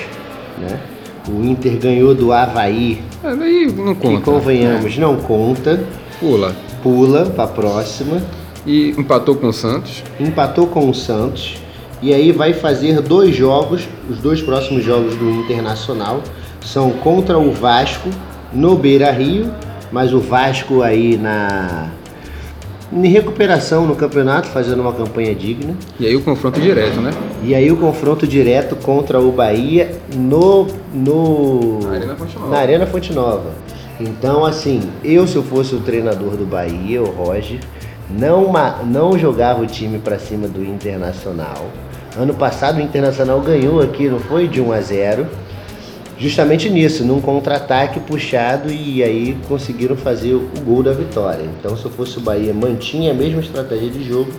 né? 0.59 0.81
O 1.29 1.45
Inter 1.45 1.79
ganhou 1.79 2.14
do 2.14 2.33
Havaí. 2.33 3.02
Daí 3.23 3.71
não 3.73 3.95
conta. 3.95 4.17
Que 4.17 4.23
convenhamos, 4.23 4.99
não 4.99 5.17
conta. 5.17 5.85
Pula. 6.19 6.55
Pula 6.83 7.26
para 7.26 7.47
próxima. 7.47 8.21
E 8.67 8.91
empatou 8.91 9.37
com 9.37 9.49
o 9.49 9.52
Santos. 9.52 10.02
Empatou 10.19 10.67
com 10.67 10.88
o 10.88 10.95
Santos. 10.95 11.57
E 12.00 12.12
aí 12.12 12.33
vai 12.33 12.52
fazer 12.52 13.00
dois 13.00 13.35
jogos, 13.35 13.88
os 14.11 14.19
dois 14.19 14.43
próximos 14.43 14.85
jogos 14.85 15.14
do 15.14 15.31
Internacional 15.31 16.21
são 16.61 16.91
contra 16.91 17.38
o 17.38 17.52
Vasco 17.52 18.09
no 18.52 18.76
Beira 18.76 19.11
Rio, 19.11 19.52
mas 19.91 20.12
o 20.12 20.19
Vasco 20.19 20.83
aí 20.83 21.17
na 21.17 21.91
em 22.93 23.09
recuperação 23.09 23.87
no 23.87 23.97
campeonato, 23.97 24.49
fazendo 24.49 24.81
uma 24.81 24.93
campanha 24.93 25.35
digna. 25.35 25.75
E 25.99 26.07
aí 26.07 26.15
o 26.15 26.21
confronto 26.21 26.61
direto, 26.61 27.01
né? 27.01 27.11
E 27.43 27.55
aí 27.55 27.71
o 27.73 27.77
confronto 27.77 28.27
direto 28.27 28.77
contra 28.77 29.19
o 29.19 29.33
Bahia 29.33 29.93
no, 30.15 30.67
no 30.93 31.81
na 31.81 31.93
Arena 31.97 32.17
Fonte 32.17 32.39
Nova. 32.39 32.51
Na 32.51 32.59
Arena 32.59 32.87
Fonte 32.87 33.13
Nova. 33.13 33.51
Então, 33.99 34.45
assim, 34.45 34.91
eu 35.03 35.27
se 35.27 35.37
eu 35.37 35.43
fosse 35.43 35.75
o 35.75 35.81
treinador 35.81 36.37
do 36.37 36.45
Bahia, 36.45 37.03
o 37.03 37.11
Roger, 37.11 37.61
não, 38.11 38.53
não 38.85 39.19
jogava 39.19 39.63
o 39.63 39.67
time 39.67 39.99
para 39.99 40.19
cima 40.19 40.47
do 40.47 40.65
Internacional. 40.65 41.71
Ano 42.17 42.35
passado 42.35 42.79
o 42.79 42.81
Internacional 42.81 43.41
ganhou 43.41 43.81
aqui, 43.81 44.09
não 44.09 44.19
foi? 44.19 44.49
De 44.49 44.61
1 44.61 44.73
a 44.73 44.81
0 44.81 45.27
justamente 46.23 46.71
nisso, 46.71 47.05
num 47.05 47.21
contra-ataque 47.21 47.99
puxado 47.99 48.71
e 48.71 49.02
aí 49.02 49.37
conseguiram 49.49 49.97
fazer 49.97 50.35
o 50.35 50.49
gol 50.64 50.81
da 50.81 50.93
vitória. 50.93 51.43
Então, 51.59 51.76
se 51.76 51.85
eu 51.85 51.91
fosse 51.91 52.17
o 52.19 52.21
Bahia, 52.21 52.55
mantinha 52.55 53.11
a 53.11 53.14
mesma 53.14 53.41
estratégia 53.41 53.91
de 53.91 54.05
jogo 54.05 54.31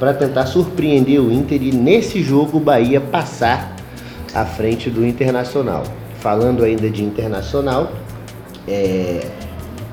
para 0.00 0.12
tentar 0.12 0.46
surpreender 0.46 1.20
o 1.20 1.32
Inter 1.32 1.62
e 1.62 1.70
nesse 1.70 2.24
jogo 2.24 2.58
o 2.58 2.60
Bahia 2.60 3.00
passar 3.00 3.76
à 4.34 4.44
frente 4.44 4.90
do 4.90 5.06
Internacional. 5.06 5.84
Falando 6.18 6.64
ainda 6.64 6.90
de 6.90 7.04
Internacional, 7.04 7.92
é, 8.66 9.20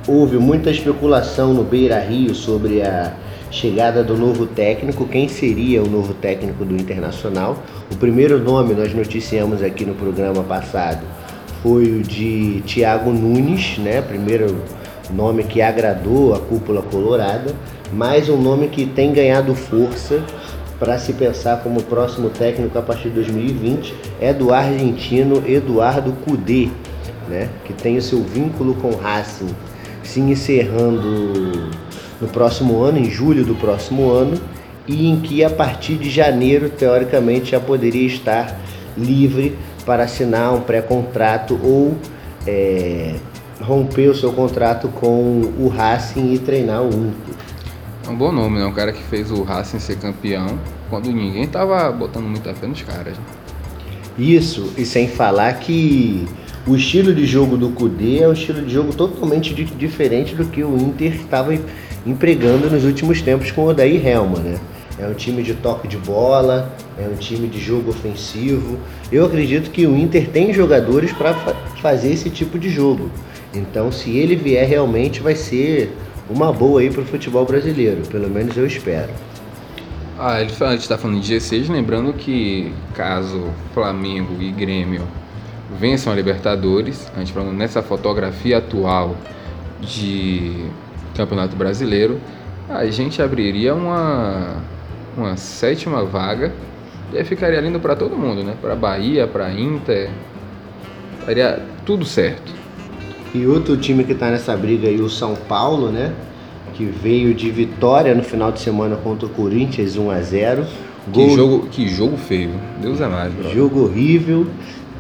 houve 0.08 0.38
muita 0.38 0.72
especulação 0.72 1.54
no 1.54 1.64
Beira 1.64 2.00
Rio 2.00 2.34
sobre 2.34 2.82
a 2.82 3.14
chegada 3.52 4.04
do 4.04 4.18
novo 4.18 4.48
técnico, 4.48 5.06
quem 5.06 5.28
seria 5.28 5.84
o 5.84 5.88
novo 5.88 6.16
técnico 6.16 6.66
do 6.66 6.76
Internacional. 6.76 7.56
O 7.92 7.96
primeiro 7.96 8.40
nome 8.40 8.74
nós 8.74 8.96
noticiamos 8.96 9.62
aqui 9.62 9.86
no 9.86 9.94
programa 9.94 10.44
passado 10.44 11.06
foi 11.66 11.86
o 11.86 12.04
de 12.04 12.62
Thiago 12.68 13.12
Nunes, 13.12 13.80
né? 13.80 14.00
Primeiro 14.00 14.56
nome 15.10 15.44
que 15.44 15.64
agradou 15.64 16.36
a 16.36 16.40
cúpula 16.40 16.84
colorada, 16.84 17.56
mas 17.92 18.30
um 18.30 18.40
nome 18.40 18.68
que 18.68 18.86
tem 18.86 19.12
ganhado 19.12 19.56
força 19.56 20.24
para 20.78 21.00
se 21.00 21.12
pensar 21.14 21.64
como 21.64 21.82
próximo 21.82 22.30
técnico 22.30 22.78
a 22.78 22.84
partir 22.84 23.10
de 23.10 23.16
2020 23.16 23.96
é 24.22 24.32
do 24.32 24.54
argentino 24.54 25.42
Eduardo 25.44 26.12
Cudê, 26.24 26.70
né? 27.28 27.50
Que 27.64 27.74
tem 27.74 27.98
o 27.98 28.02
seu 28.02 28.22
vínculo 28.22 28.76
com 28.76 28.92
Racing 28.92 29.50
se 30.04 30.20
encerrando 30.20 31.72
no 32.22 32.28
próximo 32.28 32.84
ano, 32.84 33.00
em 33.00 33.10
julho 33.10 33.44
do 33.44 33.56
próximo 33.56 34.12
ano, 34.12 34.40
e 34.88 35.10
em 35.10 35.20
que 35.20 35.44
a 35.44 35.50
partir 35.50 35.96
de 35.96 36.12
janeiro, 36.12 36.70
teoricamente, 36.70 37.50
já 37.50 37.60
poderia 37.60 38.06
estar 38.06 38.56
livre 38.96 39.58
para 39.86 40.04
assinar 40.04 40.54
um 40.54 40.62
pré-contrato 40.62 41.60
ou 41.62 41.96
é, 42.48 43.16
romper 43.62 44.10
o 44.10 44.16
seu 44.16 44.32
contrato 44.34 44.88
com 44.88 45.54
o 45.60 45.68
Racing 45.68 46.34
e 46.34 46.40
treinar 46.40 46.82
o 46.82 46.88
Inter. 46.88 47.36
É 48.06 48.10
um 48.10 48.16
bom 48.16 48.32
nome, 48.32 48.60
né? 48.60 48.66
Um 48.66 48.74
cara 48.74 48.92
que 48.92 49.02
fez 49.04 49.32
o 49.32 49.44
Racing 49.44 49.80
ser 49.80 49.98
campeão 49.98 50.60
quando 50.90 51.12
ninguém 51.12 51.48
tava 51.48 51.92
botando 51.92 52.26
muita 52.26 52.54
fé 52.54 52.68
nos 52.68 52.82
caras. 52.82 53.18
Né? 53.18 53.24
Isso, 54.18 54.72
e 54.78 54.86
sem 54.86 55.08
falar 55.08 55.54
que 55.54 56.28
o 56.68 56.76
estilo 56.76 57.14
de 57.14 57.26
jogo 57.26 57.58
do 57.58 57.70
Kudê 57.70 58.20
é 58.20 58.28
um 58.28 58.34
estilo 58.34 58.62
de 58.62 58.74
jogo 58.74 58.94
totalmente 58.94 59.54
diferente 59.54 60.36
do 60.36 60.46
que 60.46 60.64
o 60.64 60.78
Inter 60.78 61.16
estava 61.16 61.58
empregando 62.06 62.70
nos 62.70 62.86
últimos 62.86 63.22
tempos 63.22 63.52
com 63.52 63.64
o 63.64 63.70
Odair 63.70 64.06
Helma, 64.06 64.40
né? 64.40 64.60
É 64.98 65.06
um 65.06 65.14
time 65.14 65.44
de 65.44 65.54
toque 65.54 65.88
de 65.88 65.98
bola, 65.98 66.74
é 66.98 67.08
um 67.08 67.16
time 67.16 67.48
de 67.48 67.60
jogo 67.60 67.90
ofensivo. 67.90 68.80
Eu 69.12 69.26
acredito 69.26 69.70
que 69.70 69.86
o 69.86 69.98
Inter 69.98 70.30
tem 70.30 70.54
jogadores 70.54 71.12
para 71.12 71.34
fa 71.34 71.54
fazer 71.82 72.14
esse 72.14 72.30
tipo 72.30 72.58
de 72.58 72.70
jogo. 72.70 73.12
Então, 73.54 73.92
se 73.92 74.18
ele 74.18 74.36
vier 74.36 74.68
realmente, 74.68 75.20
vai 75.22 75.36
ser 75.36 75.96
uma 76.30 76.52
boa 76.52 76.82
aí 76.82 76.90
para 76.90 77.02
o 77.02 77.06
futebol 77.06 77.46
brasileiro. 77.46 78.02
Pelo 78.08 78.30
menos 78.30 78.58
eu 78.58 78.66
espero. 78.66 79.12
Ah, 80.18 80.42
ele 80.42 80.52
a 80.62 80.72
gente 80.72 80.82
está 80.82 80.98
falando 80.98 81.20
de 81.20 81.36
G6, 81.36 81.70
lembrando 81.70 82.14
que 82.14 82.72
caso 82.94 83.50
Flamengo 83.74 84.42
e 84.42 84.50
Grêmio 84.50 85.04
vençam 85.78 86.14
a 86.14 86.16
Libertadores, 86.16 87.12
a 87.16 87.20
gente 87.20 87.34
falando 87.34 87.54
nessa 87.54 87.84
fotografia 87.84 88.60
atual 88.60 89.16
de 89.82 90.68
Campeonato 91.16 91.56
Brasileiro, 91.58 92.20
a 92.70 92.86
gente 92.86 93.22
abriria 93.22 93.76
uma 93.76 94.62
uma 95.18 95.38
sétima 95.38 96.04
vaga. 96.04 96.54
E 97.14 97.18
aí 97.18 97.24
ficaria 97.24 97.60
lindo 97.62 97.80
para 97.80 97.96
todo 97.96 98.18
mundo, 98.18 98.44
né? 98.44 98.56
Para 98.60 98.76
Bahia, 98.76 99.28
para 99.28 99.52
Inter. 99.54 100.10
Faria 101.26 101.62
tudo 101.86 102.04
certo. 102.04 102.54
E 103.34 103.46
outro 103.46 103.78
time 103.78 104.04
que 104.04 104.14
está 104.14 104.30
nessa 104.30 104.56
briga 104.56 104.88
aí, 104.88 105.00
o 105.00 105.10
São 105.10 105.36
Paulo, 105.36 105.92
né? 105.92 106.14
Que 106.74 106.86
veio 106.86 107.34
de 107.34 107.50
vitória 107.52 108.14
no 108.14 108.24
final 108.24 108.52
de 108.52 108.60
semana 108.60 108.96
contra 108.96 109.26
o 109.26 109.30
Corinthians 109.30 109.98
1 109.98 110.12
a 110.12 110.22
0. 110.22 110.66
Gol... 111.14 111.28
Que 111.28 111.36
jogo, 111.36 111.68
que 111.68 111.88
jogo 111.88 112.18
feio. 112.18 112.52
Deus 112.82 113.00
é 113.00 113.08
mais, 113.08 113.34
bro. 113.34 113.54
Jogo 113.54 113.84
horrível. 113.84 114.48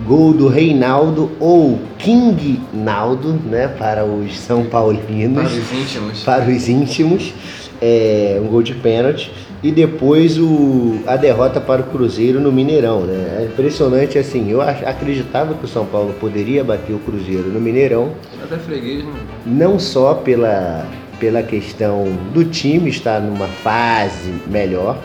Gol 0.05 0.33
do 0.33 0.49
Reinaldo 0.49 1.31
ou 1.39 1.79
King 1.97 2.59
Naldo, 2.73 3.33
né? 3.45 3.67
Para 3.67 4.05
os 4.05 4.37
São 4.37 4.65
Paulinos. 4.65 5.43
Para 5.43 5.59
os 5.59 5.71
íntimos. 5.71 6.23
Para 6.23 6.49
os 6.49 6.69
íntimos. 6.69 7.33
É, 7.81 8.41
um 8.43 8.47
gol 8.47 8.63
de 8.63 8.73
pênalti 8.73 9.31
e 9.65 9.71
depois 9.71 10.37
o, 10.37 10.99
a 11.07 11.17
derrota 11.17 11.59
para 11.59 11.81
o 11.81 11.85
Cruzeiro 11.85 12.39
no 12.39 12.51
Mineirão. 12.51 13.01
Né? 13.01 13.39
É 13.39 13.45
impressionante 13.45 14.15
assim, 14.15 14.47
eu 14.47 14.61
acreditava 14.61 15.55
que 15.55 15.65
o 15.65 15.67
São 15.67 15.87
Paulo 15.87 16.13
poderia 16.19 16.63
bater 16.63 16.93
o 16.93 16.99
Cruzeiro 16.99 17.49
no 17.49 17.59
Mineirão. 17.59 18.11
Até 18.43 18.57
freguês, 18.57 19.03
né? 19.03 19.11
Não 19.43 19.79
só 19.79 20.13
pela, 20.13 20.85
pela 21.19 21.41
questão 21.41 22.05
do 22.31 22.45
time 22.45 22.91
estar 22.91 23.19
numa 23.19 23.47
fase 23.47 24.31
melhor, 24.45 24.99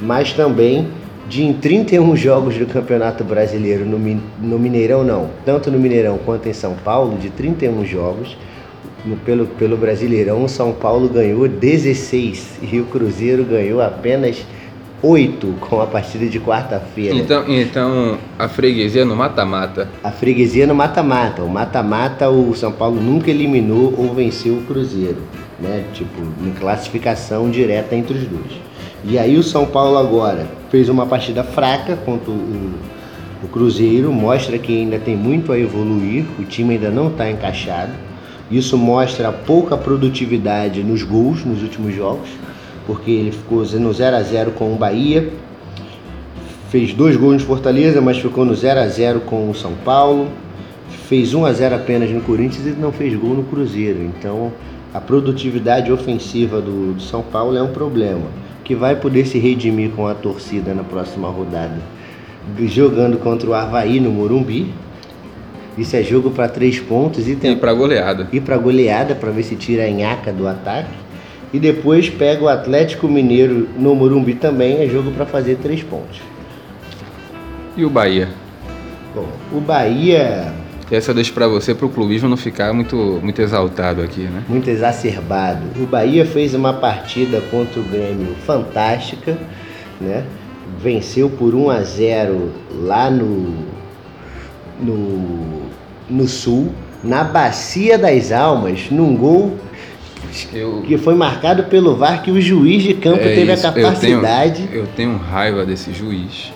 mas 0.00 0.32
também 0.32 0.86
de 1.28 1.42
em 1.42 1.54
31 1.54 2.14
jogos 2.14 2.56
do 2.56 2.66
Campeonato 2.66 3.24
Brasileiro 3.24 3.84
no, 3.84 3.98
no 3.98 4.56
Mineirão 4.56 5.02
não, 5.02 5.30
tanto 5.44 5.68
no 5.68 5.80
Mineirão 5.80 6.16
quanto 6.24 6.48
em 6.48 6.52
São 6.52 6.76
Paulo, 6.76 7.18
de 7.18 7.28
31 7.30 7.84
jogos, 7.84 8.36
no, 9.06 9.16
pelo, 9.16 9.46
pelo 9.46 9.76
Brasileirão, 9.76 10.44
o 10.44 10.48
São 10.48 10.72
Paulo 10.72 11.08
ganhou 11.08 11.46
16 11.48 12.58
e 12.72 12.80
o 12.80 12.84
Cruzeiro 12.86 13.44
ganhou 13.44 13.80
apenas 13.80 14.44
8 15.02 15.54
com 15.60 15.80
a 15.80 15.86
partida 15.86 16.26
de 16.26 16.40
quarta-feira. 16.40 17.14
Então, 17.14 17.44
então 17.48 18.18
a 18.38 18.48
freguesia 18.48 19.04
no 19.04 19.14
mata-mata. 19.14 19.88
A 20.02 20.10
freguesia 20.10 20.66
no 20.66 20.74
mata-mata. 20.74 21.42
O 21.42 21.48
mata-mata 21.48 22.28
o 22.28 22.54
São 22.54 22.72
Paulo 22.72 23.00
nunca 23.00 23.30
eliminou 23.30 23.94
ou 23.96 24.14
venceu 24.14 24.54
o 24.54 24.62
Cruzeiro, 24.62 25.22
né? 25.60 25.84
Tipo, 25.92 26.22
em 26.44 26.50
classificação 26.52 27.50
direta 27.50 27.94
entre 27.94 28.18
os 28.18 28.24
dois. 28.26 28.52
E 29.04 29.18
aí 29.18 29.36
o 29.36 29.42
São 29.42 29.66
Paulo 29.66 29.98
agora 29.98 30.46
fez 30.70 30.88
uma 30.88 31.06
partida 31.06 31.44
fraca 31.44 31.96
contra 31.96 32.30
o, 32.30 32.72
o 33.44 33.48
Cruzeiro, 33.48 34.10
mostra 34.12 34.58
que 34.58 34.76
ainda 34.76 34.98
tem 34.98 35.14
muito 35.14 35.52
a 35.52 35.58
evoluir, 35.58 36.24
o 36.38 36.42
time 36.42 36.74
ainda 36.74 36.90
não 36.90 37.08
está 37.08 37.30
encaixado. 37.30 37.92
Isso 38.50 38.78
mostra 38.78 39.32
pouca 39.32 39.76
produtividade 39.76 40.82
nos 40.82 41.02
gols 41.02 41.44
nos 41.44 41.62
últimos 41.62 41.94
jogos, 41.94 42.28
porque 42.86 43.10
ele 43.10 43.32
ficou 43.32 43.64
no 43.64 43.92
0 43.92 44.16
a 44.16 44.22
0 44.22 44.52
com 44.52 44.72
o 44.72 44.76
Bahia, 44.76 45.28
fez 46.70 46.92
dois 46.92 47.16
gols 47.16 47.34
no 47.34 47.40
Fortaleza, 47.40 48.00
mas 48.00 48.18
ficou 48.18 48.44
no 48.44 48.54
0 48.54 48.80
a 48.80 48.86
0 48.86 49.20
com 49.20 49.50
o 49.50 49.54
São 49.54 49.72
Paulo, 49.84 50.28
fez 51.08 51.34
1 51.34 51.44
a 51.44 51.52
0 51.52 51.74
apenas 51.74 52.10
no 52.10 52.20
Corinthians 52.20 52.66
e 52.66 52.70
não 52.70 52.92
fez 52.92 53.18
gol 53.18 53.34
no 53.34 53.42
Cruzeiro. 53.42 54.00
Então, 54.02 54.52
a 54.94 55.00
produtividade 55.00 55.90
ofensiva 55.90 56.60
do, 56.60 56.94
do 56.94 57.02
São 57.02 57.22
Paulo 57.22 57.56
é 57.56 57.62
um 57.62 57.72
problema, 57.72 58.26
que 58.62 58.76
vai 58.76 58.94
poder 58.94 59.26
se 59.26 59.38
redimir 59.38 59.90
com 59.90 60.06
a 60.06 60.14
torcida 60.14 60.72
na 60.72 60.84
próxima 60.84 61.28
rodada, 61.28 61.80
jogando 62.66 63.18
contra 63.18 63.50
o 63.50 63.54
Havaí 63.54 63.98
no 63.98 64.10
Morumbi, 64.10 64.72
isso 65.76 65.94
é 65.94 66.02
jogo 66.02 66.30
para 66.30 66.48
três 66.48 66.80
pontos 66.80 67.28
e, 67.28 67.36
tem... 67.36 67.52
e 67.52 67.56
para 67.56 67.72
goleada. 67.72 68.28
E 68.32 68.40
para 68.40 68.56
goleada 68.56 69.14
para 69.14 69.30
ver 69.30 69.42
se 69.42 69.56
tira 69.56 69.84
a 69.84 69.90
nhaca 69.90 70.32
do 70.32 70.48
ataque. 70.48 71.06
E 71.52 71.58
depois 71.58 72.08
pega 72.08 72.42
o 72.42 72.48
Atlético 72.48 73.06
Mineiro 73.06 73.68
no 73.78 73.94
Morumbi 73.94 74.34
também, 74.34 74.82
é 74.82 74.88
jogo 74.88 75.10
para 75.12 75.26
fazer 75.26 75.56
três 75.56 75.82
pontos. 75.82 76.20
E 77.76 77.84
o 77.84 77.90
Bahia? 77.90 78.28
Bom, 79.14 79.28
o 79.52 79.60
Bahia. 79.60 80.52
Essa 80.90 81.10
eu 81.10 81.14
deixo 81.14 81.32
para 81.32 81.46
você, 81.46 81.74
para 81.74 81.86
o 81.86 81.88
clubismo 81.88 82.28
não 82.28 82.36
ficar 82.36 82.72
muito, 82.72 83.20
muito 83.22 83.40
exaltado 83.42 84.02
aqui, 84.02 84.22
né? 84.22 84.42
Muito 84.48 84.70
exacerbado. 84.70 85.62
O 85.76 85.86
Bahia 85.86 86.24
fez 86.24 86.54
uma 86.54 86.72
partida 86.72 87.40
contra 87.50 87.80
o 87.80 87.82
Grêmio 87.82 88.34
fantástica, 88.46 89.36
né? 90.00 90.24
Venceu 90.82 91.28
por 91.28 91.54
1 91.54 91.70
a 91.70 91.82
0 91.82 92.50
lá 92.82 93.10
no, 93.10 93.54
no 94.80 95.65
no 96.08 96.26
Sul, 96.26 96.72
na 97.02 97.24
Bacia 97.24 97.98
das 97.98 98.32
Almas, 98.32 98.90
num 98.90 99.16
gol 99.16 99.56
eu, 100.52 100.82
que 100.86 100.98
foi 100.98 101.14
marcado 101.14 101.64
pelo 101.64 101.96
VAR 101.96 102.22
que 102.22 102.30
o 102.30 102.40
juiz 102.40 102.82
de 102.82 102.94
campo 102.94 103.20
é 103.20 103.34
teve 103.34 103.52
isso, 103.52 103.66
a 103.66 103.72
capacidade. 103.72 104.62
Eu 104.62 104.68
tenho, 104.68 104.80
eu 104.82 104.86
tenho 104.94 105.16
raiva 105.16 105.64
desse 105.64 105.92
juiz. 105.92 106.52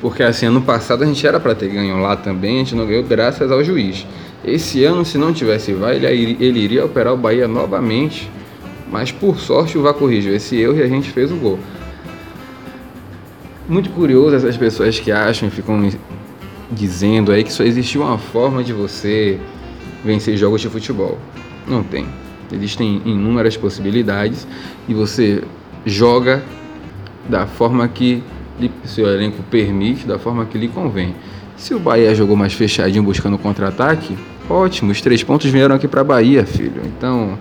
Porque 0.00 0.22
assim, 0.22 0.46
ano 0.46 0.62
passado 0.62 1.04
a 1.04 1.06
gente 1.06 1.24
era 1.26 1.38
para 1.38 1.54
ter 1.54 1.68
ganho 1.68 2.00
lá 2.00 2.16
também, 2.16 2.56
a 2.56 2.58
gente 2.58 2.74
não 2.74 2.86
ganhou 2.86 3.02
graças 3.04 3.50
ao 3.50 3.62
juiz. 3.62 4.06
Esse 4.44 4.82
ano, 4.84 5.04
se 5.04 5.18
não 5.18 5.32
tivesse 5.32 5.72
VAR, 5.72 5.92
ele, 5.92 6.36
ele 6.40 6.60
iria 6.60 6.84
operar 6.84 7.12
o 7.12 7.16
Bahia 7.16 7.46
novamente. 7.46 8.30
Mas 8.90 9.12
por 9.12 9.38
sorte 9.38 9.78
o 9.78 9.82
VAR 9.82 9.94
corrigiu 9.94 10.34
esse 10.34 10.56
erro 10.56 10.76
e 10.76 10.82
a 10.82 10.88
gente 10.88 11.10
fez 11.10 11.30
o 11.30 11.36
gol. 11.36 11.58
Muito 13.68 13.90
curioso 13.90 14.34
essas 14.34 14.56
pessoas 14.56 14.98
que 14.98 15.12
acham 15.12 15.46
e 15.46 15.50
ficam 15.50 15.88
dizendo 16.70 17.32
aí 17.32 17.42
que 17.42 17.52
só 17.52 17.64
existiu 17.64 18.02
uma 18.02 18.18
forma 18.18 18.62
de 18.62 18.72
você 18.72 19.38
vencer 20.04 20.36
jogos 20.36 20.60
de 20.60 20.68
futebol. 20.68 21.18
Não 21.66 21.82
tem. 21.82 22.06
Existem 22.52 23.00
inúmeras 23.04 23.56
possibilidades 23.56 24.46
e 24.88 24.94
você 24.94 25.42
joga 25.84 26.42
da 27.28 27.46
forma 27.46 27.86
que 27.88 28.22
seu 28.84 29.06
elenco 29.06 29.42
permite, 29.50 30.06
da 30.06 30.18
forma 30.18 30.44
que 30.44 30.58
lhe 30.58 30.68
convém. 30.68 31.14
Se 31.56 31.74
o 31.74 31.78
Bahia 31.78 32.14
jogou 32.14 32.36
mais 32.36 32.52
fechadinho 32.52 33.02
buscando 33.02 33.38
contra-ataque, 33.38 34.16
ótimo, 34.48 34.90
os 34.90 35.00
três 35.00 35.22
pontos 35.22 35.50
vieram 35.50 35.74
aqui 35.74 35.86
para 35.86 36.02
Bahia, 36.02 36.44
filho. 36.44 36.82
Então, 36.84 37.38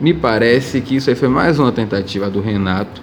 me 0.00 0.14
parece 0.14 0.80
que 0.80 0.96
isso 0.96 1.10
aí 1.10 1.16
foi 1.16 1.28
mais 1.28 1.58
uma 1.58 1.72
tentativa 1.72 2.30
do 2.30 2.40
Renato 2.40 3.02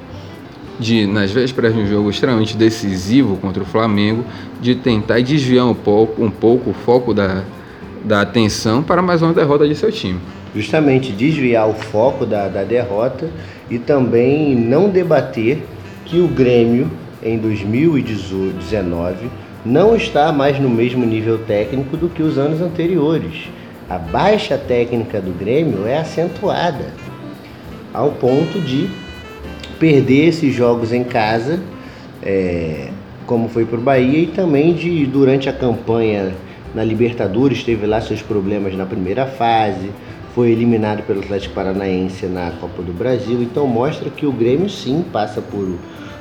de, 0.82 1.06
nas 1.06 1.32
vésperas 1.32 1.74
de 1.74 1.80
um 1.80 1.88
jogo 1.88 2.10
extremamente 2.10 2.58
decisivo 2.58 3.38
contra 3.38 3.62
o 3.62 3.66
Flamengo, 3.66 4.26
de 4.60 4.74
tentar 4.74 5.22
desviar 5.22 5.68
um 5.68 5.76
pouco, 5.76 6.24
um 6.24 6.32
pouco 6.32 6.72
o 6.72 6.74
foco 6.74 7.14
da, 7.14 7.44
da 8.04 8.22
atenção 8.22 8.82
para 8.82 9.02
mais 9.02 9.22
uma 9.22 9.32
derrota 9.32 9.68
de 9.68 9.76
seu 9.76 9.92
time. 9.92 10.20
Justamente 10.56 11.12
desviar 11.12 11.70
o 11.70 11.74
foco 11.74 12.26
da, 12.26 12.48
da 12.48 12.64
derrota 12.64 13.30
e 13.70 13.78
também 13.78 14.56
não 14.56 14.90
debater 14.90 15.64
que 16.04 16.20
o 16.20 16.28
Grêmio 16.28 16.90
em 17.24 17.38
2019 17.38 19.30
não 19.64 19.96
está 19.96 20.32
mais 20.32 20.60
no 20.60 20.68
mesmo 20.68 21.06
nível 21.06 21.38
técnico 21.38 21.96
do 21.96 22.10
que 22.10 22.24
os 22.24 22.40
anos 22.40 22.60
anteriores. 22.60 23.50
A 23.88 24.00
baixa 24.00 24.58
técnica 24.58 25.22
do 25.22 25.32
Grêmio 25.32 25.86
é 25.86 26.00
acentuada 26.00 26.88
ao 27.94 28.12
ponto 28.12 28.60
de 28.60 28.90
perder 29.82 30.28
esses 30.28 30.54
jogos 30.54 30.94
em 30.94 31.04
casa, 31.04 31.60
é, 32.22 32.90
como 33.26 33.50
foi 33.50 33.66
para 33.66 33.80
o 33.80 33.82
Bahia, 33.82 34.20
e 34.20 34.28
também 34.28 34.76
de 34.76 35.08
durante 35.08 35.50
a 35.50 35.54
campanha 35.54 36.34
na 36.76 36.84
Libertadores 36.84 37.64
teve 37.64 37.88
lá 37.88 38.00
seus 38.00 38.22
problemas 38.22 38.76
na 38.76 38.86
primeira 38.86 39.26
fase, 39.26 39.90
foi 40.36 40.52
eliminado 40.52 41.02
pelo 41.08 41.20
Atlético 41.20 41.56
Paranaense 41.56 42.28
na 42.28 42.52
Copa 42.52 42.84
do 42.84 42.94
Brasil, 42.94 43.42
então 43.42 43.66
mostra 43.66 44.08
que 44.12 44.28
o 44.28 44.32
Grêmio 44.32 44.70
sim 44.70 45.04
passa 45.12 45.42
por 45.42 45.78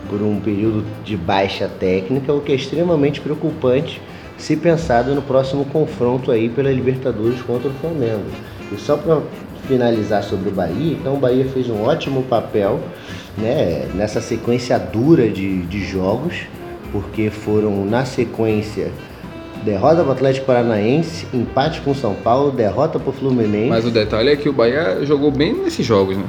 por 0.09 0.23
um 0.23 0.41
período 0.41 0.85
de 1.05 1.17
baixa 1.17 1.69
técnica, 1.69 2.33
o 2.33 2.41
que 2.41 2.53
é 2.53 2.55
extremamente 2.55 3.21
preocupante 3.21 4.01
se 4.37 4.57
pensado 4.57 5.15
no 5.15 5.21
próximo 5.21 5.65
confronto 5.67 6.33
aí 6.33 6.49
pela 6.49 6.73
Libertadores 6.73 7.43
contra 7.43 7.69
o 7.69 7.75
Flamengo. 7.75 8.25
E 8.73 8.81
só 8.81 8.97
para 8.97 9.21
finalizar 9.69 10.25
sobre 10.25 10.49
o 10.49 10.53
Bahia, 10.53 10.97
então 10.99 11.15
o 11.15 11.19
Bahia 11.19 11.45
fez 11.45 11.69
um 11.69 11.83
ótimo 11.83 12.23
papel 12.23 12.81
né, 13.37 13.89
nessa 13.95 14.21
sequência 14.21 14.79
dura 14.79 15.29
de, 15.29 15.63
de 15.63 15.85
jogos, 15.85 16.43
porque 16.93 17.31
foram 17.31 17.85
na 17.85 18.05
sequência 18.05 18.91
derrota 19.65 20.03
para 20.03 20.09
o 20.09 20.13
Atlético 20.13 20.47
Paranaense, 20.47 21.27
empate 21.33 21.81
com 21.83 21.91
o 21.91 21.95
São 21.95 22.15
Paulo, 22.15 22.51
derrota 22.51 22.99
para 22.99 23.11
o 23.11 23.13
Fluminense. 23.13 23.69
Mas 23.69 23.85
o 23.85 23.91
detalhe 23.91 24.31
é 24.31 24.37
que 24.37 24.49
o 24.49 24.53
Bahia 24.53 25.05
jogou 25.05 25.31
bem 25.31 25.55
nesses 25.55 25.85
jogos, 25.85 26.17
né? 26.17 26.25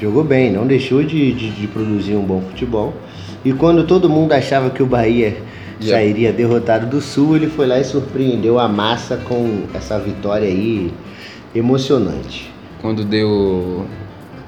Jogou 0.00 0.24
bem, 0.24 0.50
não 0.50 0.66
deixou 0.66 1.02
de, 1.02 1.32
de, 1.32 1.50
de 1.50 1.66
produzir 1.66 2.14
um 2.16 2.22
bom 2.22 2.40
futebol. 2.40 2.94
E 3.44 3.52
quando 3.52 3.86
todo 3.86 4.08
mundo 4.08 4.32
achava 4.32 4.70
que 4.70 4.82
o 4.82 4.86
Bahia 4.86 5.36
yeah. 5.80 5.90
sairia 5.90 6.32
derrotado 6.32 6.86
do 6.86 7.00
Sul, 7.00 7.36
ele 7.36 7.48
foi 7.48 7.66
lá 7.66 7.78
e 7.78 7.84
surpreendeu 7.84 8.58
a 8.58 8.66
massa 8.66 9.18
com 9.18 9.64
essa 9.74 9.98
vitória 9.98 10.48
aí 10.48 10.90
emocionante. 11.54 12.50
Quando 12.80 13.04
deu 13.04 13.84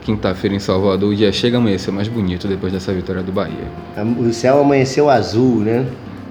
quinta-feira 0.04 0.54
em 0.54 0.58
Salvador, 0.58 1.10
o 1.10 1.16
dia 1.16 1.32
chega 1.32 1.56
a 1.56 1.60
amanhecer 1.60 1.90
mais 1.90 2.08
bonito 2.08 2.46
depois 2.48 2.72
dessa 2.72 2.92
vitória 2.92 3.22
do 3.22 3.32
Bahia. 3.32 3.66
O 4.18 4.32
céu 4.32 4.60
amanheceu 4.60 5.08
azul, 5.08 5.60
né? 5.60 5.86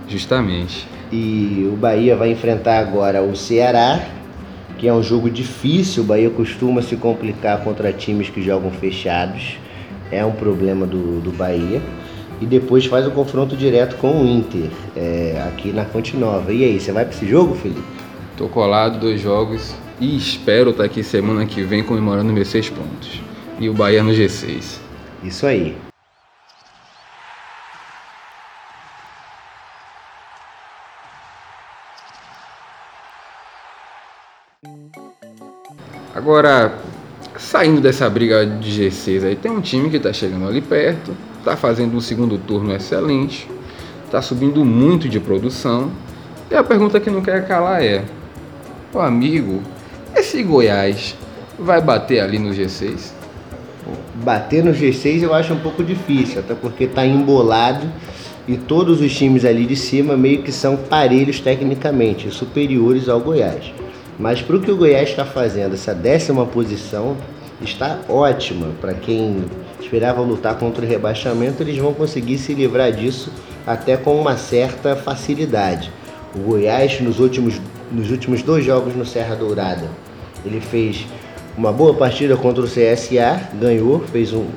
Justamente. 0.07 0.87
E 1.11 1.69
o 1.71 1.75
Bahia 1.75 2.15
vai 2.15 2.31
enfrentar 2.31 2.79
agora 2.79 3.21
o 3.21 3.35
Ceará, 3.35 3.99
que 4.77 4.87
é 4.87 4.93
um 4.93 5.01
jogo 5.01 5.29
difícil. 5.29 6.03
O 6.03 6.05
Bahia 6.05 6.29
costuma 6.29 6.81
se 6.81 6.95
complicar 6.95 7.63
contra 7.63 7.91
times 7.91 8.29
que 8.29 8.41
jogam 8.41 8.71
fechados. 8.71 9.57
É 10.11 10.23
um 10.25 10.31
problema 10.31 10.85
do, 10.85 11.21
do 11.21 11.31
Bahia 11.31 11.81
e 12.41 12.45
depois 12.45 12.85
faz 12.85 13.05
o 13.07 13.11
confronto 13.11 13.55
direto 13.55 13.95
com 13.97 14.23
o 14.23 14.27
Inter, 14.27 14.69
é, 14.97 15.41
aqui 15.47 15.71
na 15.71 15.85
Fonte 15.85 16.17
Nova. 16.17 16.51
E 16.51 16.63
aí, 16.63 16.79
você 16.79 16.91
vai 16.91 17.05
para 17.05 17.13
esse 17.13 17.27
jogo, 17.27 17.55
Felipe? 17.55 17.81
Tô 18.35 18.47
colado, 18.47 18.99
dois 18.99 19.21
jogos 19.21 19.73
e 19.99 20.17
espero 20.17 20.71
estar 20.71 20.83
tá 20.83 20.87
aqui 20.87 21.03
semana 21.03 21.45
que 21.45 21.61
vem 21.61 21.83
comemorando 21.83 22.33
meus 22.33 22.47
seis 22.47 22.69
pontos. 22.69 23.21
E 23.61 23.69
o 23.69 23.75
Bahia 23.75 24.01
no 24.01 24.09
G6. 24.11 24.79
Isso 25.23 25.45
aí. 25.45 25.77
Agora, 36.15 36.75
saindo 37.37 37.79
dessa 37.79 38.09
briga 38.09 38.43
de 38.47 38.81
G6 38.81 39.25
aí, 39.25 39.35
tem 39.35 39.51
um 39.51 39.61
time 39.61 39.91
que 39.91 39.97
está 39.97 40.11
chegando 40.11 40.47
ali 40.47 40.59
perto, 40.59 41.15
está 41.37 41.55
fazendo 41.55 41.95
um 41.95 42.01
segundo 42.01 42.39
turno 42.39 42.73
excelente, 42.73 43.47
está 44.05 44.23
subindo 44.23 44.65
muito 44.65 45.07
de 45.07 45.19
produção. 45.19 45.91
E 46.49 46.55
a 46.55 46.63
pergunta 46.63 46.99
que 46.99 47.11
não 47.11 47.21
quer 47.21 47.47
calar 47.47 47.83
é: 47.83 48.03
o 48.91 48.99
amigo, 48.99 49.61
esse 50.15 50.41
Goiás 50.41 51.15
vai 51.59 51.79
bater 51.79 52.21
ali 52.21 52.39
no 52.39 52.49
G6? 52.49 53.20
Bater 54.23 54.63
no 54.63 54.71
G6 54.71 55.23
eu 55.23 55.33
acho 55.33 55.53
um 55.53 55.59
pouco 55.59 55.83
difícil, 55.83 56.39
até 56.41 56.53
porque 56.53 56.83
está 56.83 57.05
embolado 57.05 57.87
e 58.47 58.57
todos 58.57 59.01
os 59.01 59.15
times 59.15 59.45
ali 59.45 59.65
de 59.65 59.75
cima 59.75 60.15
meio 60.17 60.43
que 60.43 60.51
são 60.51 60.77
parelhos 60.77 61.39
tecnicamente, 61.39 62.29
superiores 62.31 63.07
ao 63.09 63.19
Goiás. 63.19 63.73
Mas 64.19 64.41
para 64.41 64.57
o 64.57 64.61
que 64.61 64.71
o 64.71 64.77
Goiás 64.77 65.09
está 65.09 65.25
fazendo, 65.25 65.73
essa 65.73 65.93
décima 65.93 66.45
posição 66.45 67.17
está 67.61 67.99
ótima 68.09 68.67
para 68.79 68.93
quem 68.93 69.45
esperava 69.79 70.21
lutar 70.21 70.55
contra 70.57 70.85
o 70.85 70.87
rebaixamento, 70.87 71.63
eles 71.63 71.77
vão 71.77 71.93
conseguir 71.93 72.37
se 72.37 72.53
livrar 72.53 72.91
disso 72.91 73.31
até 73.65 73.97
com 73.97 74.19
uma 74.19 74.37
certa 74.37 74.95
facilidade. 74.95 75.91
O 76.35 76.39
Goiás, 76.39 76.99
nos 77.01 77.19
últimos, 77.19 77.59
nos 77.91 78.11
últimos 78.11 78.41
dois 78.41 78.63
jogos 78.63 78.95
no 78.95 79.05
Serra 79.05 79.35
Dourada, 79.35 79.89
ele 80.45 80.61
fez 80.61 81.05
uma 81.61 81.71
boa 81.71 81.93
partida 81.93 82.35
contra 82.35 82.63
o 82.63 82.65
CSA, 82.65 83.49
ganhou, 83.53 83.99
fez 83.99 84.33
um, 84.33 84.47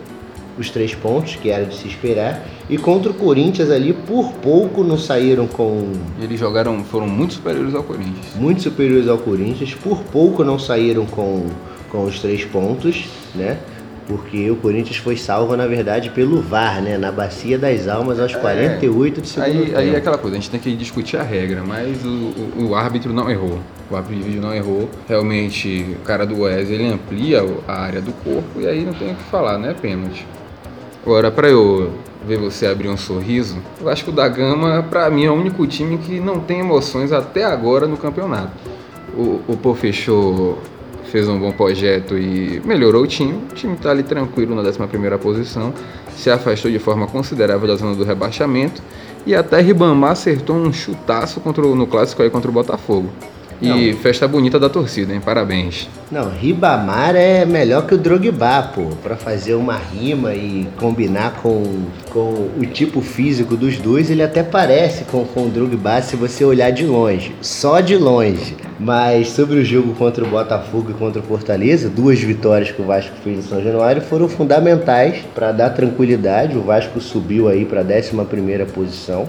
os 0.58 0.70
três 0.70 0.94
pontos, 0.94 1.36
que 1.36 1.50
era 1.50 1.66
de 1.66 1.76
se 1.76 1.86
esperar. 1.86 2.42
E 2.70 2.78
contra 2.78 3.10
o 3.10 3.14
Corinthians 3.14 3.70
ali, 3.70 3.92
por 3.92 4.32
pouco 4.32 4.82
não 4.82 4.96
saíram 4.96 5.46
com. 5.46 5.92
Eles 6.18 6.40
jogaram, 6.40 6.82
foram 6.82 7.06
muito 7.06 7.34
superiores 7.34 7.74
ao 7.74 7.82
Corinthians. 7.82 8.34
Muito 8.36 8.62
superiores 8.62 9.06
ao 9.06 9.18
Corinthians, 9.18 9.74
por 9.74 9.98
pouco 10.04 10.42
não 10.42 10.58
saíram 10.58 11.04
com, 11.04 11.44
com 11.90 12.04
os 12.04 12.20
três 12.20 12.42
pontos, 12.42 13.04
né? 13.34 13.58
Porque 14.06 14.50
o 14.50 14.56
Corinthians 14.56 14.96
foi 14.96 15.16
salvo, 15.16 15.56
na 15.56 15.66
verdade, 15.66 16.10
pelo 16.10 16.40
VAR, 16.40 16.82
né? 16.82 16.98
Na 16.98 17.10
Bacia 17.10 17.58
das 17.58 17.88
Almas, 17.88 18.20
aos 18.20 18.34
é, 18.34 18.38
48 18.38 19.20
de 19.20 19.28
segundo 19.28 19.46
aí, 19.46 19.66
tempo. 19.66 19.78
Aí 19.78 19.94
é 19.94 19.96
aquela 19.96 20.18
coisa, 20.18 20.36
a 20.36 20.40
gente 20.40 20.50
tem 20.50 20.60
que 20.60 20.74
discutir 20.76 21.16
a 21.16 21.22
regra, 21.22 21.62
mas 21.66 22.04
o, 22.04 22.08
o, 22.08 22.68
o 22.68 22.74
árbitro 22.74 23.12
não 23.12 23.30
errou. 23.30 23.58
O 23.90 23.96
árbitro 23.96 24.40
não 24.40 24.54
errou. 24.54 24.88
Realmente, 25.08 25.96
o 26.00 26.04
cara 26.04 26.26
do 26.26 26.42
Wes, 26.42 26.70
ele 26.70 26.86
amplia 26.86 27.44
a 27.66 27.80
área 27.80 28.00
do 28.00 28.12
corpo 28.12 28.60
e 28.60 28.66
aí 28.66 28.84
não 28.84 28.92
tem 28.92 29.12
o 29.12 29.14
que 29.14 29.24
falar, 29.24 29.58
né? 29.58 29.74
Pênalti. 29.80 30.26
Agora, 31.04 31.30
para 31.30 31.48
eu 31.48 31.92
ver 32.26 32.38
você 32.38 32.66
abrir 32.66 32.88
um 32.88 32.96
sorriso, 32.96 33.58
eu 33.80 33.88
acho 33.88 34.04
que 34.04 34.10
o 34.10 34.12
da 34.12 34.26
Gama, 34.28 34.82
para 34.88 35.10
mim, 35.10 35.24
é 35.24 35.30
o 35.30 35.34
único 35.34 35.66
time 35.66 35.98
que 35.98 36.18
não 36.18 36.40
tem 36.40 36.60
emoções 36.60 37.12
até 37.12 37.44
agora 37.44 37.86
no 37.86 37.96
campeonato. 37.96 38.52
O, 39.14 39.40
o 39.46 39.56
Pô 39.56 39.74
fechou 39.74 40.58
fez 41.14 41.28
um 41.28 41.38
bom 41.38 41.52
projeto 41.52 42.18
e 42.18 42.60
melhorou 42.64 43.04
o 43.04 43.06
time. 43.06 43.34
O 43.34 43.54
time 43.54 43.74
está 43.74 43.92
ali 43.92 44.02
tranquilo 44.02 44.52
na 44.52 44.62
11 44.62 45.18
posição, 45.22 45.72
se 46.16 46.28
afastou 46.28 46.68
de 46.68 46.80
forma 46.80 47.06
considerável 47.06 47.68
da 47.68 47.76
zona 47.76 47.94
do 47.94 48.02
rebaixamento 48.02 48.82
e 49.24 49.32
até 49.32 49.60
Ribamar 49.60 50.10
acertou 50.10 50.56
um 50.56 50.72
chutaço 50.72 51.38
contra 51.38 51.64
o, 51.64 51.76
no 51.76 51.86
clássico 51.86 52.20
aí 52.20 52.30
contra 52.30 52.50
o 52.50 52.52
Botafogo. 52.52 53.10
E 53.60 53.92
Não. 53.92 53.98
festa 54.00 54.26
bonita 54.26 54.58
da 54.58 54.68
torcida, 54.68 55.12
hein? 55.12 55.20
Parabéns. 55.24 55.88
Não, 56.10 56.28
Ribamar 56.30 57.16
é 57.16 57.44
melhor 57.44 57.86
que 57.86 57.94
o 57.94 57.98
Drogba, 57.98 58.62
pô, 58.74 58.86
pra 59.02 59.16
fazer 59.16 59.54
uma 59.54 59.76
rima 59.76 60.34
e 60.34 60.68
combinar 60.78 61.34
com, 61.42 61.62
com 62.10 62.50
o 62.58 62.66
tipo 62.66 63.00
físico 63.00 63.56
dos 63.56 63.78
dois, 63.78 64.10
ele 64.10 64.22
até 64.22 64.42
parece 64.42 65.04
com, 65.04 65.24
com 65.24 65.46
o 65.46 65.48
Drogba 65.48 66.02
se 66.02 66.16
você 66.16 66.44
olhar 66.44 66.70
de 66.70 66.84
longe, 66.84 67.34
só 67.40 67.80
de 67.80 67.96
longe. 67.96 68.56
Mas 68.78 69.28
sobre 69.28 69.58
o 69.60 69.64
jogo 69.64 69.94
contra 69.94 70.24
o 70.24 70.28
Botafogo 70.28 70.90
e 70.90 70.94
contra 70.94 71.20
o 71.20 71.24
Fortaleza, 71.24 71.88
duas 71.88 72.18
vitórias 72.20 72.70
que 72.70 72.82
o 72.82 72.84
Vasco 72.84 73.14
fez 73.22 73.38
em 73.38 73.42
São 73.42 73.62
Januário 73.62 74.02
foram 74.02 74.28
fundamentais 74.28 75.18
para 75.34 75.52
dar 75.52 75.70
tranquilidade. 75.70 76.58
O 76.58 76.62
Vasco 76.62 77.00
subiu 77.00 77.48
aí 77.48 77.64
para 77.64 77.82
a 77.82 77.84
11ª 77.84 78.66
posição. 78.66 79.28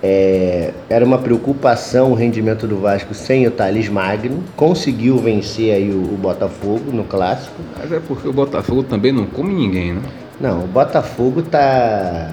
É, 0.00 0.72
era 0.88 1.04
uma 1.04 1.18
preocupação 1.18 2.12
o 2.12 2.14
rendimento 2.14 2.68
do 2.68 2.78
Vasco 2.78 3.14
sem 3.14 3.46
o 3.46 3.50
Thales 3.50 3.88
Magno. 3.88 4.44
Conseguiu 4.54 5.18
vencer 5.18 5.74
aí 5.74 5.90
o, 5.90 6.14
o 6.14 6.16
Botafogo 6.16 6.92
no 6.92 7.04
clássico. 7.04 7.56
Mas 7.76 7.90
é 7.90 8.00
porque 8.00 8.28
o 8.28 8.32
Botafogo 8.32 8.82
também 8.84 9.12
não 9.12 9.26
come 9.26 9.52
ninguém, 9.52 9.94
né? 9.94 10.02
Não, 10.40 10.64
o 10.64 10.66
Botafogo 10.68 11.42
tá, 11.42 12.30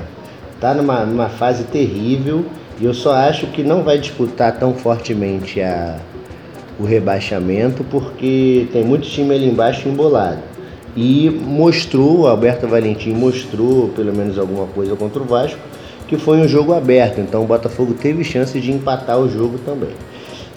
tá 0.60 0.76
numa, 0.76 1.06
numa 1.06 1.28
fase 1.28 1.64
terrível 1.64 2.46
e 2.80 2.86
eu 2.86 2.94
só 2.94 3.14
acho 3.16 3.48
que 3.48 3.64
não 3.64 3.84
vai 3.84 3.98
disputar 3.98 4.60
tão 4.60 4.76
fortemente 4.76 5.60
a, 5.60 5.98
o 6.80 6.84
rebaixamento 6.84 7.84
porque 7.86 8.68
tem 8.72 8.84
muito 8.84 9.08
time 9.08 9.34
ali 9.34 9.50
embaixo 9.50 9.90
embolado. 9.90 10.40
E 10.96 11.30
mostrou, 11.30 12.22
o 12.22 12.28
Alberto 12.28 12.68
Valentim 12.68 13.12
mostrou 13.14 13.90
pelo 13.90 14.14
menos 14.14 14.38
alguma 14.38 14.68
coisa 14.68 14.96
contra 14.96 15.22
o 15.22 15.26
Vasco 15.26 15.60
que 16.08 16.18
foi 16.18 16.38
um 16.38 16.48
jogo 16.48 16.74
aberto, 16.74 17.20
então 17.20 17.44
o 17.44 17.48
Botafogo 17.48 17.94
teve 17.94 18.24
chance 18.24 18.60
de 18.60 18.72
empatar 18.72 19.20
o 19.20 19.30
jogo 19.30 19.58
também. 19.60 19.90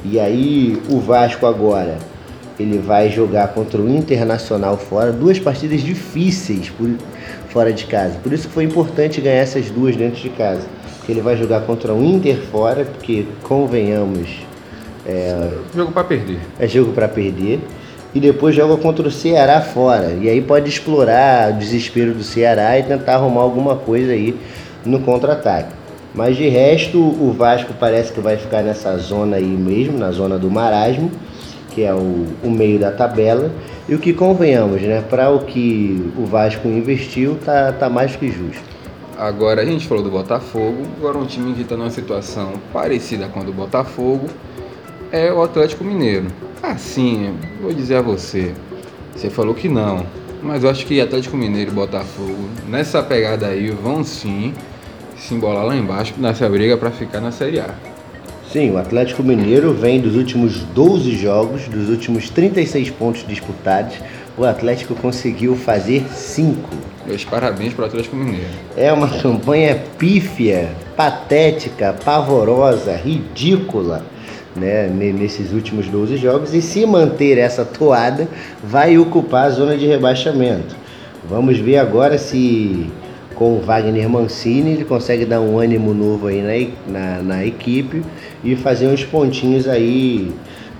E 0.05 0.21
aí 0.21 0.81
o 0.89 1.01
Vasco 1.01 1.47
agora 1.47 1.97
ele 2.59 2.79
vai 2.79 3.09
jogar 3.11 3.49
contra 3.49 3.81
o 3.81 3.89
Internacional 3.89 4.77
fora, 4.77 5.13
duas 5.13 5.39
partidas 5.39 5.81
difíceis 5.81 6.71
por, 6.71 6.91
fora 7.49 7.73
de 7.73 7.85
casa. 7.87 8.19
Por 8.23 8.33
isso 8.33 8.49
que 8.49 8.55
foi 8.55 8.65
importante 8.65 9.21
ganhar 9.21 9.37
essas 9.37 9.71
duas 9.71 9.97
dentro 9.97 10.21
de 10.21 10.29
casa. 10.31 10.63
Porque 10.99 11.13
ele 11.13 11.21
vai 11.21 11.37
jogar 11.37 11.61
contra 11.63 11.95
o 11.95 12.05
Inter 12.05 12.37
fora, 12.51 12.85
porque 12.85 13.27
convenhamos, 13.43 14.29
é, 15.07 15.51
Jogo 15.75 15.93
para 15.93 16.05
perder. 16.05 16.41
é 16.59 16.67
jogo 16.67 16.93
para 16.93 17.09
perder. 17.09 17.61
E 18.15 18.21
depois 18.21 18.57
joga 18.57 18.77
contra 18.77 19.07
o 19.07 19.11
Ceará 19.11 19.61
fora. 19.61 20.17
E 20.21 20.29
aí 20.29 20.41
pode 20.41 20.69
explorar 20.69 21.53
o 21.53 21.59
desespero 21.59 22.13
do 22.13 22.25
Ceará 22.25 22.79
e 22.79 22.83
tentar 22.83 23.15
arrumar 23.15 23.43
alguma 23.43 23.77
coisa 23.77 24.13
aí 24.13 24.35
no 24.89 25.01
contra-ataque. 25.01 25.73
Mas 26.15 26.37
de 26.37 26.49
resto, 26.49 26.99
o 26.99 27.33
Vasco 27.33 27.75
parece 27.79 28.13
que 28.13 28.21
vai 28.21 28.37
ficar 28.37 28.63
nessa 28.63 28.97
zona 28.97 29.37
aí 29.37 29.45
mesmo, 29.45 29.99
na 29.99 30.11
zona 30.11 30.39
do 30.39 30.51
marasmo, 30.51 31.11
que 31.71 31.85
é 31.85 31.95
o, 31.95 32.27
o 32.43 32.51
meio 32.51 32.79
da 32.79 32.91
tabela. 32.91 33.53
E 33.89 33.95
o 33.95 33.99
que 33.99 34.13
convenhamos, 34.13 34.83
né? 34.83 35.03
Para 35.09 35.31
o 35.31 35.41
que 35.41 36.13
o 36.17 36.25
Vasco 36.25 36.67
investiu, 36.67 37.39
tá, 37.45 37.73
tá 37.73 37.89
mais 37.89 38.17
que 38.17 38.29
justo. 38.29 38.63
Agora 39.17 39.63
a 39.63 39.65
gente 39.65 39.87
falou 39.87 40.03
do 40.03 40.11
Botafogo, 40.11 40.83
agora 40.97 41.19
um 41.19 41.27
time 41.27 41.53
que 41.53 41.63
está 41.63 41.77
numa 41.77 41.91
situação 41.91 42.53
parecida 42.73 43.27
com 43.27 43.41
a 43.41 43.43
do 43.43 43.53
Botafogo 43.53 44.29
é 45.11 45.33
o 45.33 45.43
Atlético 45.43 45.85
Mineiro. 45.85 46.29
Assim, 46.63 47.35
vou 47.61 47.73
dizer 47.73 47.97
a 47.97 48.03
você, 48.03 48.55
você 49.15 49.29
falou 49.29 49.55
que 49.55 49.69
não, 49.69 50.07
mas 50.43 50.63
eu 50.63 50.71
acho 50.71 50.87
que 50.87 51.01
Atlético 51.01 51.37
Mineiro 51.37 51.73
e 51.73 51.75
Botafogo 51.75 52.49
nessa 52.69 53.03
pegada 53.03 53.49
aí 53.49 53.71
vão 53.71 54.05
sim 54.05 54.55
se 55.19 55.35
embolar 55.35 55.65
lá 55.65 55.77
embaixo 55.77 56.15
nessa 56.19 56.49
briga 56.49 56.77
para 56.77 56.91
ficar 56.91 57.21
na 57.21 57.31
Série 57.33 57.61
A. 57.61 57.69
Sim, 58.53 58.71
o 58.71 58.79
Atlético 58.79 59.23
Mineiro 59.23 59.75
vem 59.75 60.01
dos 60.01 60.17
últimos 60.17 60.63
12 60.75 61.17
jogos, 61.17 61.69
dos 61.69 61.91
últimos 61.91 62.31
36 62.31 62.89
pontos 62.91 63.27
disputados, 63.27 63.95
o 64.39 64.45
Atlético 64.45 64.95
conseguiu 64.95 65.55
fazer 65.55 66.05
5. 66.11 66.71
Meus 67.07 67.25
parabéns 67.25 67.75
para 67.75 67.83
o 67.85 67.87
Atlético 67.89 68.17
Mineiro. 68.17 68.47
É 68.77 68.91
uma 68.93 69.09
campanha 69.09 69.83
pífia, 69.99 70.71
patética, 70.97 71.95
pavorosa, 72.05 72.97
ridícula, 72.97 74.03
né, 74.57 74.89
ne- 74.89 75.13
nesses 75.13 75.53
últimos 75.53 75.87
12 75.89 76.17
jogos 76.17 76.55
e 76.55 76.63
se 76.63 76.87
manter 76.87 77.37
essa 77.37 77.65
toada, 77.67 78.27
vai 78.65 78.97
ocupar 78.97 79.45
a 79.47 79.51
zona 79.51 79.77
de 79.77 79.87
rebaixamento. 79.87 80.75
Vamos 81.29 81.59
ver 81.59 81.77
agora 81.79 82.17
se 82.17 82.87
com 83.39 83.57
o 83.57 83.61
Wagner 83.61 84.09
Mancini 84.09 84.73
ele 84.73 84.85
consegue 84.85 85.25
dar 85.25 85.41
um 85.41 85.61
ânimo 85.61 85.95
novo 85.95 86.27
aí 86.27 86.43
na, 86.43 86.99
na, 86.99 87.23
na 87.23 87.47
equipe 87.47 88.03
e 88.43 88.57
fazer 88.57 88.89
uns 88.89 89.05
pontinhos 89.05 89.69
aí 89.69 90.33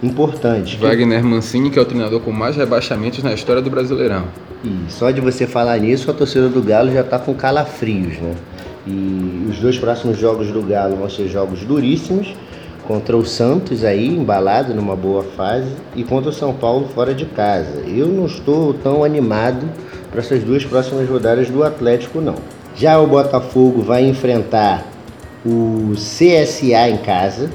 importantes. 0.03 0.75
Wagner 0.75 1.23
Mancini, 1.23 1.71
que 1.71 1.79
é 1.79 1.83
o 1.83 1.85
treinador 1.85 2.21
com 2.21 2.33
mais 2.33 2.57
rebaixamentos 2.57 3.23
na 3.23 3.33
história 3.33 3.63
do 3.63 3.71
Brasileirão. 3.71 4.25
E 4.65 4.91
só 4.91 5.13
de 5.13 5.21
você 5.21 5.47
falar 5.47 5.79
nisso, 5.79 6.11
a 6.11 6.15
torcida 6.15 6.49
do 6.49 6.61
Galo 6.61 6.91
já 6.93 7.03
está 7.03 7.17
com 7.17 7.33
calafrios, 7.33 8.19
né? 8.19 8.35
E 8.85 9.47
os 9.49 9.59
dois 9.59 9.79
próximos 9.79 10.19
jogos 10.19 10.51
do 10.51 10.61
Galo 10.63 10.97
vão 10.97 11.09
ser 11.09 11.29
jogos 11.29 11.61
duríssimos, 11.61 12.35
contra 12.89 13.17
o 13.17 13.25
Santos 13.25 13.85
aí, 13.85 14.09
embalado 14.09 14.75
numa 14.75 14.97
boa 14.97 15.23
fase, 15.23 15.69
e 15.95 16.03
contra 16.03 16.31
o 16.31 16.33
São 16.33 16.53
Paulo 16.53 16.89
fora 16.89 17.15
de 17.15 17.27
casa. 17.27 17.85
Eu 17.87 18.09
não 18.09 18.27
estou 18.27 18.75
tão 18.75 19.05
animado 19.05 19.69
para 20.11 20.21
essas 20.21 20.43
duas 20.43 20.65
próximas 20.65 21.09
rodadas 21.09 21.49
do 21.51 21.63
Atlético, 21.63 22.21
não. 22.21 22.37
Já 22.77 22.99
o 22.99 23.07
Botafogo 23.07 23.83
vai 23.83 24.05
enfrentar 24.05 24.85
o 25.45 25.93
CSA 25.95 26.89
em 26.89 26.99
casa, 26.99 27.51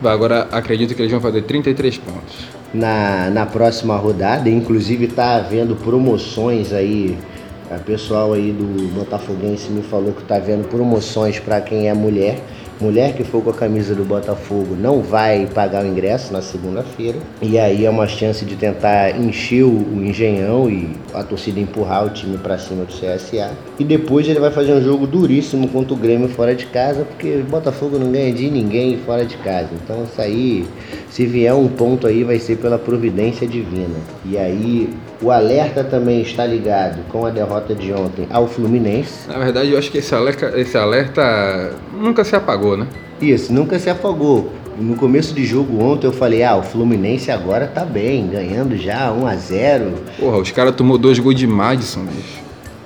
Vai, 0.00 0.12
Agora 0.14 0.46
acredito 0.52 0.94
que 0.94 1.02
eles 1.02 1.10
vão 1.10 1.20
fazer 1.20 1.42
33 1.42 1.98
pontos. 1.98 2.36
na, 2.72 3.30
na 3.30 3.46
próxima 3.46 3.96
rodada. 3.96 4.48
Inclusive 4.48 5.06
está 5.06 5.36
havendo 5.36 5.74
promoções 5.74 6.72
aí. 6.72 7.18
A 7.70 7.78
pessoal 7.78 8.32
aí 8.32 8.50
do 8.52 8.94
Botafoguense 8.94 9.70
me 9.70 9.82
falou 9.82 10.12
que 10.12 10.22
está 10.22 10.36
havendo 10.36 10.68
promoções 10.68 11.38
para 11.38 11.60
quem 11.60 11.88
é 11.88 11.94
mulher. 11.94 12.38
Mulher 12.80 13.14
que 13.14 13.24
for 13.24 13.42
com 13.42 13.50
a 13.50 13.54
camisa 13.54 13.92
do 13.92 14.04
Botafogo 14.04 14.76
não 14.78 15.02
vai 15.02 15.46
pagar 15.52 15.84
o 15.84 15.86
ingresso 15.86 16.32
na 16.32 16.40
segunda-feira. 16.40 17.18
E 17.42 17.58
aí 17.58 17.84
é 17.84 17.90
uma 17.90 18.06
chance 18.06 18.44
de 18.44 18.54
tentar 18.54 19.18
encher 19.18 19.64
o, 19.64 19.98
engenhão 20.02 20.70
e 20.70 20.90
a 21.12 21.24
torcida 21.24 21.58
empurrar 21.58 22.06
o 22.06 22.10
time 22.10 22.38
para 22.38 22.56
cima 22.56 22.84
do 22.84 22.92
CSA. 22.92 23.50
E 23.78 23.84
depois 23.84 24.28
ele 24.28 24.38
vai 24.38 24.50
fazer 24.50 24.72
um 24.72 24.80
jogo 24.80 25.06
duríssimo 25.06 25.68
contra 25.68 25.92
o 25.92 25.96
Grêmio 25.96 26.28
fora 26.28 26.54
de 26.54 26.66
casa, 26.66 27.04
porque 27.04 27.38
o 27.38 27.44
Botafogo 27.44 27.98
não 27.98 28.12
ganha 28.12 28.32
de 28.32 28.48
ninguém 28.48 28.96
fora 28.98 29.24
de 29.24 29.36
casa. 29.38 29.70
Então 29.72 30.04
isso 30.04 30.20
aí, 30.20 30.64
se 31.10 31.26
vier 31.26 31.54
um 31.54 31.66
ponto 31.66 32.06
aí, 32.06 32.22
vai 32.22 32.38
ser 32.38 32.58
pela 32.58 32.78
providência 32.78 33.46
divina. 33.46 33.96
E 34.24 34.38
aí 34.38 34.94
o 35.20 35.32
alerta 35.32 35.82
também 35.82 36.20
está 36.20 36.46
ligado 36.46 37.02
com 37.08 37.26
a 37.26 37.30
derrota 37.30 37.74
de 37.74 37.92
ontem 37.92 38.26
ao 38.30 38.46
Fluminense. 38.46 39.28
Na 39.28 39.38
verdade, 39.38 39.72
eu 39.72 39.78
acho 39.78 39.90
que 39.90 39.98
esse 39.98 40.14
alerta, 40.14 40.52
esse 40.58 40.76
alerta 40.78 41.72
nunca 41.92 42.22
se 42.22 42.36
apagou, 42.36 42.67
né? 42.76 42.86
Isso, 43.20 43.52
nunca 43.52 43.78
se 43.78 43.90
apagou. 43.90 44.52
No 44.78 44.94
começo 44.94 45.34
de 45.34 45.44
jogo 45.44 45.82
ontem 45.82 46.06
eu 46.06 46.12
falei, 46.12 46.44
ah, 46.44 46.56
o 46.56 46.62
Fluminense 46.62 47.32
agora 47.32 47.66
tá 47.66 47.84
bem, 47.84 48.28
ganhando 48.28 48.76
já 48.76 49.10
1 49.12 49.26
a 49.26 49.34
0 49.34 49.92
Porra, 50.20 50.38
os 50.38 50.52
caras 50.52 50.74
tomou 50.76 50.96
dois 50.96 51.18
gols 51.18 51.34
de 51.34 51.46
Madison, 51.48 52.04
bicho. 52.04 52.38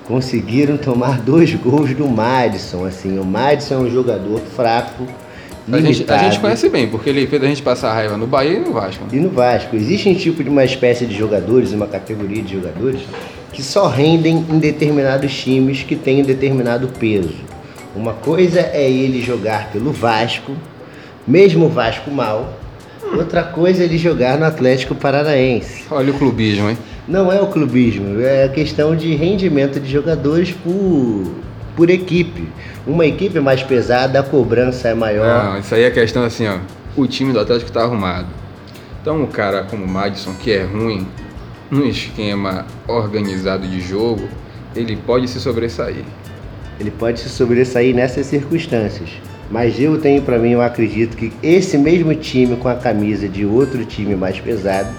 Conseguiram 0.07 0.75
tomar 0.75 1.21
dois 1.21 1.53
gols 1.53 1.93
do 1.93 2.07
Madison, 2.07 2.85
assim, 2.85 3.19
o 3.19 3.23
Madison 3.23 3.75
é 3.75 3.77
um 3.77 3.89
jogador 3.91 4.39
fraco, 4.55 5.05
A 5.71 5.79
gente, 5.79 6.03
a 6.11 6.17
gente 6.17 6.39
conhece 6.39 6.67
bem, 6.67 6.87
porque 6.89 7.09
ele 7.09 7.27
fez 7.27 7.43
a 7.43 7.47
gente 7.47 7.61
passar 7.61 7.93
raiva 7.93 8.17
no 8.17 8.25
Bahia 8.25 8.57
e 8.57 8.59
no 8.59 8.73
Vasco. 8.73 9.03
né? 9.03 9.09
E 9.13 9.19
no 9.19 9.29
Vasco, 9.29 9.75
existe 9.75 10.09
um 10.09 10.15
tipo 10.15 10.43
de 10.43 10.49
uma 10.49 10.65
espécie 10.65 11.05
de 11.05 11.15
jogadores, 11.15 11.71
uma 11.73 11.87
categoria 11.87 12.41
de 12.41 12.53
jogadores, 12.53 13.01
que 13.53 13.61
só 13.61 13.87
rendem 13.87 14.43
em 14.49 14.57
determinados 14.57 15.31
times 15.33 15.83
que 15.83 15.95
têm 15.95 16.23
determinado 16.23 16.87
peso. 16.99 17.35
Uma 17.95 18.13
coisa 18.13 18.59
é 18.59 18.89
ele 18.89 19.21
jogar 19.21 19.71
pelo 19.71 19.91
Vasco, 19.91 20.55
mesmo 21.27 21.65
o 21.65 21.69
Vasco 21.69 22.09
mal. 22.09 22.53
Outra 23.15 23.43
coisa 23.43 23.83
é 23.83 23.85
ele 23.85 23.97
jogar 23.97 24.37
no 24.37 24.45
Atlético 24.45 24.95
Paranaense. 24.95 25.85
Olha 25.91 26.11
o 26.11 26.17
clubismo, 26.17 26.69
hein? 26.69 26.77
Não 27.07 27.31
é 27.31 27.39
o 27.39 27.47
clubismo, 27.47 28.19
é 28.21 28.45
a 28.45 28.49
questão 28.49 28.95
de 28.95 29.13
rendimento 29.13 29.79
de 29.79 29.91
jogadores 29.91 30.51
por, 30.51 31.31
por 31.75 31.89
equipe. 31.89 32.47
Uma 32.87 33.05
equipe 33.05 33.39
mais 33.39 33.61
pesada, 33.61 34.19
a 34.19 34.23
cobrança 34.23 34.87
é 34.87 34.93
maior. 34.93 35.51
Não, 35.51 35.59
isso 35.59 35.75
aí 35.75 35.83
é 35.83 35.91
questão 35.91 36.23
assim, 36.23 36.47
ó. 36.47 36.57
O 36.95 37.05
time 37.05 37.31
do 37.31 37.39
Atlético 37.39 37.71
tá 37.71 37.81
arrumado. 37.81 38.27
Então 39.01 39.21
um 39.21 39.27
cara 39.27 39.63
como 39.63 39.83
o 39.83 39.87
Madison, 39.87 40.33
que 40.33 40.51
é 40.51 40.63
ruim, 40.63 41.05
num 41.69 41.85
esquema 41.85 42.65
organizado 42.87 43.67
de 43.67 43.81
jogo, 43.81 44.27
ele 44.75 44.95
pode 44.95 45.27
se 45.27 45.39
sobressair. 45.39 46.03
Ele 46.83 46.91
pode 46.91 47.21
se 47.21 47.29
sobressair 47.29 47.95
nessas 47.95 48.25
circunstâncias. 48.25 49.09
Mas 49.49 49.79
eu 49.79 49.97
tenho 50.01 50.21
para 50.21 50.37
mim, 50.37 50.51
eu 50.51 50.61
acredito 50.61 51.15
que 51.15 51.31
esse 51.41 51.77
mesmo 51.77 52.13
time 52.13 52.57
com 52.57 52.67
a 52.67 52.75
camisa 52.75 53.29
de 53.29 53.45
outro 53.45 53.85
time 53.85 54.17
mais 54.17 54.37
pesado 54.37 54.89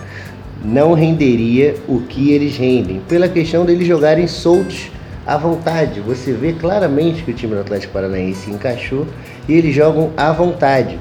não 0.64 0.94
renderia 0.94 1.74
o 1.86 2.00
que 2.00 2.30
eles 2.30 2.56
rendem, 2.56 3.02
pela 3.06 3.28
questão 3.28 3.66
deles 3.66 3.86
jogarem 3.86 4.26
soltos 4.26 4.90
à 5.26 5.36
vontade. 5.36 6.00
Você 6.00 6.32
vê 6.32 6.54
claramente 6.54 7.22
que 7.22 7.32
o 7.32 7.34
time 7.34 7.54
do 7.54 7.60
Atlético 7.60 7.92
Paranaense 7.92 8.50
encaixou 8.50 9.06
e 9.46 9.52
eles 9.52 9.74
jogam 9.74 10.10
à 10.16 10.32
vontade. 10.32 10.98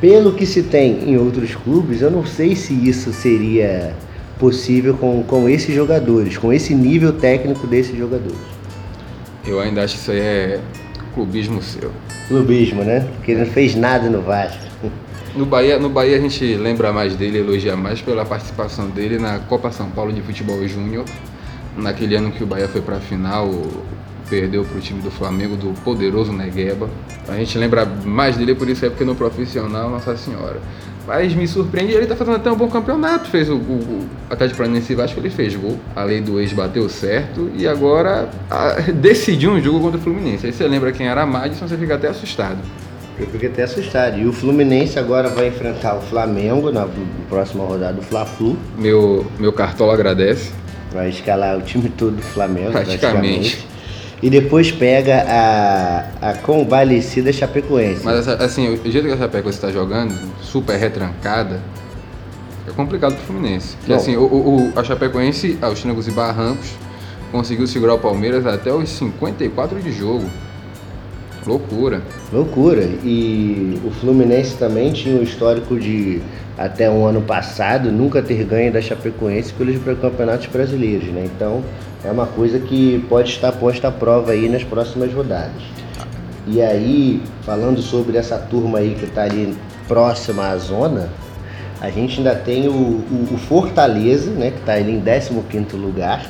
pelo 0.00 0.32
que 0.32 0.46
se 0.46 0.62
tem 0.62 1.10
em 1.10 1.18
outros 1.18 1.54
clubes, 1.54 2.00
eu 2.00 2.10
não 2.10 2.24
sei 2.24 2.56
se 2.56 2.72
isso 2.72 3.12
seria 3.12 3.94
possível 4.38 4.94
com, 4.94 5.22
com 5.22 5.46
esses 5.46 5.74
jogadores, 5.74 6.38
com 6.38 6.50
esse 6.50 6.74
nível 6.74 7.12
técnico 7.12 7.66
desses 7.66 7.96
jogadores. 7.96 8.53
Eu 9.46 9.60
ainda 9.60 9.82
acho 9.84 9.94
que 9.94 10.00
isso 10.00 10.10
aí 10.10 10.20
é 10.20 10.60
clubismo 11.14 11.62
seu. 11.62 11.92
Clubismo, 12.28 12.82
né? 12.82 13.06
Porque 13.16 13.32
ele 13.32 13.40
não 13.40 13.46
fez 13.46 13.74
nada 13.74 14.08
no 14.08 14.22
Vasco. 14.22 14.64
No 15.34 15.44
Bahia, 15.44 15.78
no 15.78 15.88
Bahia 15.88 16.16
a 16.16 16.20
gente 16.20 16.44
lembra 16.54 16.92
mais 16.92 17.16
dele, 17.16 17.38
elogia 17.38 17.76
mais 17.76 18.00
pela 18.00 18.24
participação 18.24 18.88
dele 18.88 19.18
na 19.18 19.40
Copa 19.40 19.70
São 19.72 19.90
Paulo 19.90 20.12
de 20.12 20.22
Futebol 20.22 20.66
Júnior, 20.68 21.04
naquele 21.76 22.14
ano 22.14 22.30
que 22.30 22.44
o 22.44 22.46
Bahia 22.46 22.68
foi 22.68 22.80
para 22.80 22.98
a 22.98 23.00
final, 23.00 23.50
perdeu 24.30 24.64
para 24.64 24.78
o 24.78 24.80
time 24.80 25.02
do 25.02 25.10
Flamengo, 25.10 25.56
do 25.56 25.74
poderoso 25.82 26.32
Negueba. 26.32 26.88
A 27.28 27.34
gente 27.34 27.58
lembra 27.58 27.84
mais 27.84 28.36
dele 28.36 28.54
por 28.54 28.68
isso 28.68 28.86
é 28.86 28.88
porque 28.88 29.04
no 29.04 29.16
profissional, 29.16 29.90
Nossa 29.90 30.16
Senhora. 30.16 30.60
Mas 31.06 31.34
me 31.34 31.46
surpreende, 31.46 31.92
ele 31.92 32.06
tá 32.06 32.16
fazendo 32.16 32.36
até 32.36 32.50
um 32.50 32.56
bom 32.56 32.68
campeonato. 32.68 33.28
Fez 33.28 33.48
o, 33.50 33.56
o, 33.56 33.58
o 33.58 34.08
Atlético 34.30 34.58
Paranaense 34.58 34.94
Vasco, 34.94 35.20
ele 35.20 35.30
fez 35.30 35.54
gol. 35.54 35.78
A 35.94 36.02
lei 36.02 36.20
do 36.20 36.40
ex 36.40 36.52
bateu 36.52 36.88
certo 36.88 37.50
e 37.54 37.68
agora 37.68 38.28
a, 38.50 38.80
decidiu 38.92 39.52
um 39.52 39.60
jogo 39.60 39.80
contra 39.80 39.98
o 39.98 40.02
Fluminense. 40.02 40.46
Aí 40.46 40.52
você 40.52 40.66
lembra 40.66 40.92
quem 40.92 41.06
era 41.06 41.22
a 41.22 41.26
Madison, 41.26 41.68
você 41.68 41.76
fica 41.76 41.94
até 41.94 42.08
assustado. 42.08 42.58
Eu 43.18 43.26
fiquei 43.26 43.48
até 43.48 43.62
assustado. 43.62 44.18
E 44.18 44.26
o 44.26 44.32
Fluminense 44.32 44.98
agora 44.98 45.28
vai 45.28 45.48
enfrentar 45.48 45.96
o 45.96 46.00
Flamengo 46.00 46.72
na 46.72 46.88
próxima 47.28 47.64
rodada 47.64 47.92
do 47.92 48.02
Fla-Flu. 48.02 48.56
Meu, 48.78 49.26
meu 49.38 49.52
cartola 49.52 49.94
agradece. 49.94 50.52
Vai 50.92 51.10
escalar 51.10 51.58
o 51.58 51.62
time 51.62 51.88
todo 51.90 52.16
do 52.16 52.22
Flamengo, 52.22 52.72
praticamente. 52.72 53.56
praticamente 53.56 53.73
e 54.24 54.30
depois 54.30 54.72
pega 54.72 55.22
a, 55.28 56.30
a 56.30 56.34
convalescida 56.38 57.30
Chapecoense. 57.30 58.00
Mas 58.02 58.26
assim, 58.26 58.72
o 58.72 58.90
jeito 58.90 59.06
que 59.06 59.12
a 59.12 59.18
Chapecoense 59.18 59.58
está 59.58 59.70
jogando, 59.70 60.14
super 60.40 60.78
retrancada, 60.78 61.60
é 62.66 62.70
complicado 62.70 63.16
pro 63.16 63.26
Fluminense. 63.26 63.76
Porque 63.76 63.92
assim, 63.92 64.16
o, 64.16 64.22
o, 64.22 64.72
a 64.74 64.82
Chapecoense, 64.82 65.58
aos 65.60 65.82
trancos 65.82 66.08
e 66.08 66.10
barrancos, 66.10 66.70
conseguiu 67.30 67.66
segurar 67.66 67.92
o 67.92 67.98
Palmeiras 67.98 68.46
até 68.46 68.72
os 68.72 68.88
54 68.88 69.78
de 69.82 69.92
jogo. 69.92 70.24
Loucura. 71.46 72.00
Loucura. 72.32 72.88
E 73.04 73.78
o 73.84 73.90
Fluminense 73.90 74.56
também 74.56 74.90
tinha 74.90 75.20
um 75.20 75.22
histórico 75.22 75.78
de, 75.78 76.22
até 76.56 76.88
um 76.88 77.04
ano 77.04 77.22
passado, 77.22 77.90
nunca 77.90 78.22
ter 78.22 78.44
ganho 78.44 78.72
da 78.72 78.80
Chapecoense 78.80 79.52
pelos 79.52 79.76
campeonatos 79.98 80.46
brasileiros, 80.46 81.08
né? 81.08 81.24
Então, 81.24 81.62
é 82.04 82.10
uma 82.10 82.26
coisa 82.26 82.58
que 82.58 83.04
pode 83.08 83.30
estar 83.30 83.52
posta 83.52 83.88
à 83.88 83.92
prova 83.92 84.32
aí 84.32 84.48
nas 84.48 84.62
próximas 84.62 85.12
rodadas. 85.12 85.62
E 86.46 86.60
aí, 86.62 87.22
falando 87.42 87.80
sobre 87.80 88.18
essa 88.18 88.38
turma 88.38 88.78
aí 88.78 88.94
que 88.94 89.06
está 89.06 89.22
ali 89.22 89.56
próxima 89.88 90.48
à 90.48 90.56
zona, 90.56 91.08
a 91.80 91.90
gente 91.90 92.18
ainda 92.18 92.34
tem 92.34 92.68
o, 92.68 92.72
o, 92.72 93.28
o 93.32 93.38
Fortaleza, 93.38 94.30
né, 94.30 94.50
que 94.50 94.58
está 94.58 94.74
ali 94.74 94.92
em 94.92 95.00
15º 95.00 95.72
lugar, 95.74 96.26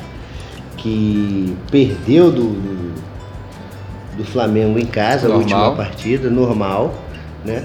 que 0.77 1.55
perdeu 1.69 2.31
do, 2.31 2.49
do, 2.49 2.93
do 4.17 4.25
Flamengo 4.25 4.79
em 4.79 4.85
casa 4.85 5.27
normal. 5.27 5.47
na 5.47 5.57
última 5.65 5.75
partida, 5.75 6.29
normal, 6.29 6.95
né? 7.43 7.63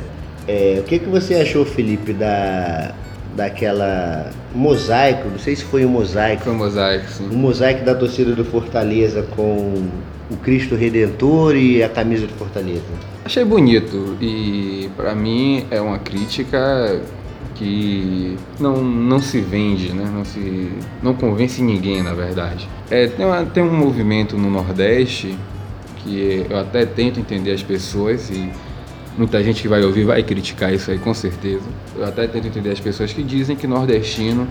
É, 0.50 0.80
o 0.80 0.82
que, 0.82 0.98
que 0.98 1.08
você 1.08 1.36
achou, 1.36 1.64
Felipe, 1.64 2.12
da, 2.12 2.92
daquela 3.36 4.30
mosaico, 4.52 5.28
não 5.28 5.38
sei 5.38 5.54
se 5.54 5.64
foi 5.64 5.84
um 5.84 5.88
mosaico. 5.88 6.42
Foi 6.42 6.52
um 6.52 6.56
mosaico, 6.56 7.08
sim. 7.08 7.28
Um 7.30 7.36
mosaico 7.36 7.84
da 7.84 7.94
torcida 7.94 8.34
do 8.34 8.44
Fortaleza 8.44 9.22
com 9.36 9.88
o 10.28 10.36
Cristo 10.42 10.74
Redentor 10.74 11.54
e 11.54 11.84
a 11.84 11.88
camisa 11.88 12.26
do 12.26 12.34
Fortaleza. 12.34 12.82
Achei 13.24 13.44
bonito 13.44 14.16
e 14.20 14.90
para 14.96 15.14
mim 15.14 15.64
é 15.70 15.80
uma 15.80 16.00
crítica 16.00 17.00
que 17.54 18.36
não, 18.58 18.82
não 18.82 19.20
se 19.20 19.40
vende, 19.40 19.92
né? 19.92 20.10
não, 20.12 20.24
se, 20.24 20.72
não 21.00 21.14
convence 21.14 21.62
ninguém, 21.62 22.02
na 22.02 22.12
verdade. 22.12 22.68
É, 22.90 23.06
tem, 23.06 23.24
uma, 23.24 23.44
tem 23.44 23.62
um 23.62 23.72
movimento 23.72 24.36
no 24.36 24.50
Nordeste 24.50 25.36
que 25.98 26.44
eu 26.50 26.58
até 26.58 26.84
tento 26.84 27.20
entender 27.20 27.52
as 27.52 27.62
pessoas 27.62 28.30
e 28.30 28.50
Muita 29.18 29.42
gente 29.42 29.60
que 29.60 29.68
vai 29.68 29.82
ouvir 29.82 30.04
vai 30.04 30.22
criticar 30.22 30.72
isso 30.72 30.90
aí, 30.90 30.98
com 30.98 31.12
certeza. 31.12 31.64
Eu 31.96 32.04
até 32.04 32.26
tento 32.26 32.46
entender 32.46 32.70
as 32.70 32.80
pessoas 32.80 33.12
que 33.12 33.22
dizem 33.22 33.56
que 33.56 33.66
nordestino 33.66 34.46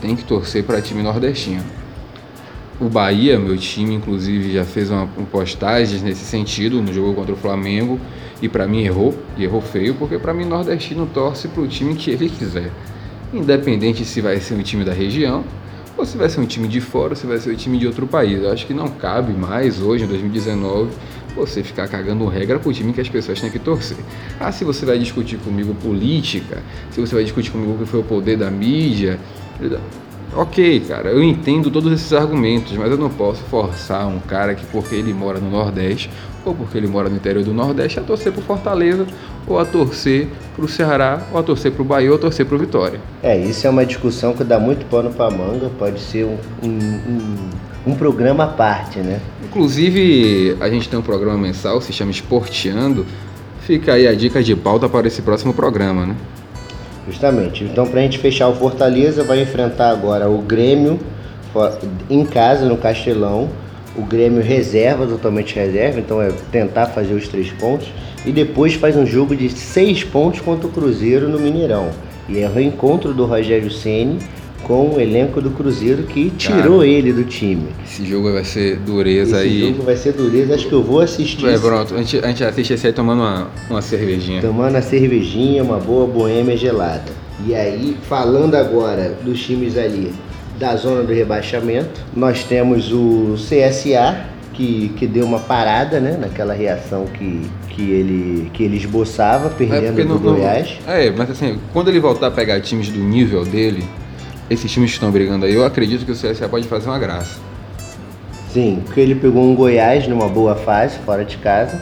tem 0.00 0.14
que 0.14 0.24
torcer 0.24 0.64
para 0.64 0.80
time 0.80 1.02
nordestino. 1.02 1.64
O 2.80 2.88
Bahia, 2.88 3.38
meu 3.38 3.56
time, 3.56 3.94
inclusive, 3.94 4.52
já 4.52 4.64
fez 4.64 4.90
uma, 4.90 5.06
postagem 5.30 6.00
nesse 6.00 6.24
sentido 6.24 6.80
no 6.80 6.92
jogo 6.92 7.14
contra 7.14 7.32
o 7.32 7.36
Flamengo 7.36 8.00
e 8.42 8.48
para 8.48 8.66
mim 8.66 8.82
errou, 8.82 9.16
e 9.36 9.44
errou 9.44 9.60
feio, 9.60 9.94
porque 9.94 10.18
para 10.18 10.34
mim 10.34 10.44
nordestino 10.44 11.06
torce 11.06 11.48
para 11.48 11.62
o 11.62 11.68
time 11.68 11.94
que 11.94 12.10
ele 12.10 12.28
quiser. 12.28 12.70
Independente 13.32 14.04
se 14.04 14.20
vai 14.20 14.40
ser 14.40 14.54
um 14.54 14.62
time 14.62 14.84
da 14.84 14.92
região 14.92 15.44
ou 15.96 16.04
se 16.04 16.16
vai 16.16 16.28
ser 16.28 16.40
um 16.40 16.46
time 16.46 16.66
de 16.66 16.80
fora, 16.80 17.10
ou 17.10 17.16
se 17.16 17.26
vai 17.26 17.38
ser 17.38 17.52
um 17.52 17.54
time 17.54 17.78
de 17.78 17.86
outro 17.86 18.06
país. 18.06 18.42
Eu 18.42 18.50
acho 18.50 18.66
que 18.66 18.74
não 18.74 18.88
cabe 18.88 19.32
mais 19.32 19.80
hoje, 19.80 20.04
em 20.04 20.08
2019, 20.08 20.90
você 21.34 21.62
ficar 21.62 21.88
cagando 21.88 22.26
regra 22.26 22.58
pro 22.58 22.72
time 22.72 22.92
que 22.92 23.00
as 23.00 23.08
pessoas 23.08 23.40
têm 23.40 23.50
que 23.50 23.58
torcer. 23.58 23.96
Ah, 24.38 24.52
se 24.52 24.64
você 24.64 24.86
vai 24.86 24.98
discutir 24.98 25.36
comigo 25.38 25.74
política, 25.74 26.62
se 26.90 27.00
você 27.00 27.14
vai 27.14 27.24
discutir 27.24 27.50
comigo 27.50 27.72
o 27.72 27.78
que 27.78 27.86
foi 27.86 28.00
o 28.00 28.04
poder 28.04 28.36
da 28.36 28.50
mídia, 28.50 29.18
ok, 30.34 30.80
cara, 30.80 31.10
eu 31.10 31.22
entendo 31.22 31.70
todos 31.70 31.92
esses 31.92 32.12
argumentos, 32.12 32.72
mas 32.76 32.90
eu 32.90 32.98
não 32.98 33.10
posso 33.10 33.42
forçar 33.44 34.06
um 34.06 34.18
cara 34.20 34.54
que 34.54 34.64
porque 34.66 34.94
ele 34.94 35.12
mora 35.12 35.38
no 35.38 35.50
Nordeste 35.50 36.10
ou 36.44 36.54
porque 36.54 36.76
ele 36.76 36.86
mora 36.86 37.08
no 37.08 37.16
interior 37.16 37.42
do 37.42 37.54
Nordeste 37.54 37.98
a 37.98 38.02
torcer 38.02 38.32
pro 38.32 38.42
Fortaleza 38.42 39.06
ou 39.46 39.58
a 39.58 39.64
torcer 39.64 40.28
pro 40.54 40.68
Ceará 40.68 41.22
ou 41.32 41.38
a 41.38 41.42
torcer 41.42 41.72
pro 41.72 41.84
Bahia 41.84 42.10
ou 42.10 42.16
a 42.16 42.18
torcer 42.18 42.44
pro 42.46 42.58
Vitória. 42.58 43.00
É, 43.22 43.36
isso 43.36 43.66
é 43.66 43.70
uma 43.70 43.84
discussão 43.84 44.34
que 44.34 44.44
dá 44.44 44.58
muito 44.58 44.84
pano 44.86 45.10
pra 45.10 45.30
manga, 45.30 45.70
pode 45.78 46.00
ser 46.00 46.24
um, 46.24 46.38
um, 46.62 46.68
um 46.68 47.48
um 47.86 47.94
programa 47.94 48.44
à 48.44 48.46
parte, 48.46 48.98
né? 49.00 49.20
Inclusive, 49.54 50.56
a 50.58 50.68
gente 50.68 50.88
tem 50.88 50.98
um 50.98 51.02
programa 51.02 51.38
mensal, 51.38 51.80
se 51.80 51.92
chama 51.92 52.10
Esporteando. 52.10 53.06
Fica 53.60 53.92
aí 53.92 54.04
a 54.04 54.12
dica 54.12 54.42
de 54.42 54.56
pauta 54.56 54.88
para 54.88 55.06
esse 55.06 55.22
próximo 55.22 55.54
programa, 55.54 56.04
né? 56.04 56.16
Justamente. 57.06 57.62
Então, 57.62 57.86
para 57.86 58.00
a 58.00 58.02
gente 58.02 58.18
fechar 58.18 58.48
o 58.48 58.54
Fortaleza, 58.56 59.22
vai 59.22 59.40
enfrentar 59.40 59.90
agora 59.90 60.28
o 60.28 60.38
Grêmio 60.38 60.98
em 62.10 62.24
casa, 62.24 62.66
no 62.66 62.76
Castelão. 62.76 63.48
O 63.96 64.02
Grêmio 64.02 64.42
reserva, 64.42 65.06
totalmente 65.06 65.54
reserva, 65.54 66.00
então 66.00 66.20
é 66.20 66.32
tentar 66.50 66.86
fazer 66.86 67.14
os 67.14 67.28
três 67.28 67.52
pontos. 67.52 67.86
E 68.26 68.32
depois 68.32 68.74
faz 68.74 68.96
um 68.96 69.06
jogo 69.06 69.36
de 69.36 69.48
seis 69.50 70.02
pontos 70.02 70.40
contra 70.40 70.66
o 70.66 70.70
Cruzeiro 70.70 71.28
no 71.28 71.38
Mineirão. 71.38 71.90
E 72.28 72.40
é 72.40 72.48
o 72.48 72.52
reencontro 72.52 73.14
do 73.14 73.24
Rogério 73.24 73.70
Ceni 73.70 74.18
com 74.64 74.96
o 74.96 75.00
elenco 75.00 75.40
do 75.40 75.50
Cruzeiro 75.50 76.02
que 76.04 76.30
tirou 76.30 76.78
Cara, 76.78 76.86
ele 76.86 77.12
do 77.12 77.24
time. 77.24 77.68
Esse 77.84 78.04
jogo 78.04 78.32
vai 78.32 78.44
ser 78.44 78.78
dureza 78.78 79.36
esse 79.36 79.48
aí. 79.48 79.62
Esse 79.62 79.70
jogo 79.72 79.82
vai 79.84 79.96
ser 79.96 80.12
dureza, 80.12 80.54
acho 80.54 80.66
que 80.66 80.72
eu 80.72 80.82
vou 80.82 81.00
assistir. 81.00 81.46
É, 81.46 81.58
pronto, 81.58 81.94
a 81.94 81.98
gente, 81.98 82.18
a 82.18 82.28
gente 82.28 82.44
assiste 82.44 82.72
esse 82.72 82.86
aí 82.86 82.92
tomando 82.92 83.20
uma, 83.20 83.48
uma 83.70 83.82
cervejinha. 83.82 84.40
Tomando 84.40 84.74
uma 84.74 84.82
cervejinha, 84.82 85.62
uma 85.62 85.78
boa 85.78 86.06
boêmia 86.06 86.56
gelada. 86.56 87.12
E 87.46 87.54
aí, 87.54 87.96
falando 88.08 88.54
agora 88.54 89.16
dos 89.22 89.40
times 89.40 89.76
ali 89.76 90.12
da 90.58 90.74
zona 90.76 91.02
do 91.02 91.12
rebaixamento, 91.12 92.00
nós 92.14 92.44
temos 92.44 92.92
o 92.92 93.34
CSA, 93.36 94.24
que, 94.52 94.90
que 94.96 95.06
deu 95.06 95.26
uma 95.26 95.40
parada, 95.40 96.00
né, 96.00 96.16
naquela 96.18 96.54
reação 96.54 97.06
que, 97.06 97.42
que, 97.70 97.82
ele, 97.82 98.50
que 98.52 98.62
ele 98.62 98.76
esboçava, 98.76 99.50
perdendo 99.50 100.00
é 100.00 100.04
do 100.04 100.18
Goiás. 100.18 100.78
é, 100.86 101.10
mas 101.10 101.30
assim, 101.30 101.58
quando 101.72 101.88
ele 101.88 101.98
voltar 101.98 102.28
a 102.28 102.30
pegar 102.30 102.60
times 102.60 102.88
do 102.88 103.00
nível 103.00 103.44
dele, 103.44 103.84
esses 104.50 104.70
times 104.70 104.90
que 104.90 104.96
estão 104.96 105.10
brigando 105.10 105.46
aí, 105.46 105.54
eu 105.54 105.64
acredito 105.64 106.04
que 106.04 106.12
o 106.12 106.14
CSA 106.14 106.48
pode 106.48 106.66
fazer 106.66 106.88
uma 106.88 106.98
graça. 106.98 107.40
Sim, 108.52 108.82
porque 108.84 109.00
ele 109.00 109.14
pegou 109.14 109.42
um 109.42 109.54
Goiás 109.54 110.06
numa 110.06 110.28
boa 110.28 110.54
fase, 110.54 110.98
fora 111.04 111.24
de 111.24 111.36
casa, 111.38 111.80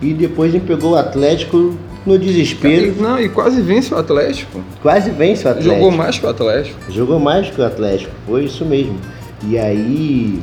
e 0.00 0.12
depois 0.12 0.54
ele 0.54 0.64
pegou 0.64 0.92
o 0.92 0.96
Atlético 0.96 1.76
no 2.06 2.18
desespero. 2.18 2.94
Não, 3.00 3.18
e 3.18 3.28
quase 3.28 3.60
vence 3.60 3.92
o 3.92 3.96
Atlético. 3.96 4.62
Quase 4.82 5.10
vence 5.10 5.46
o 5.46 5.50
Atlético. 5.50 5.74
Jogou 5.74 5.90
mais 5.90 6.18
que 6.18 6.26
o 6.26 6.28
Atlético. 6.28 6.92
Jogou 6.92 7.18
mais 7.18 7.50
que 7.50 7.60
o 7.60 7.64
Atlético, 7.64 8.12
foi 8.26 8.44
isso 8.44 8.64
mesmo. 8.64 8.96
E 9.42 9.58
aí 9.58 10.40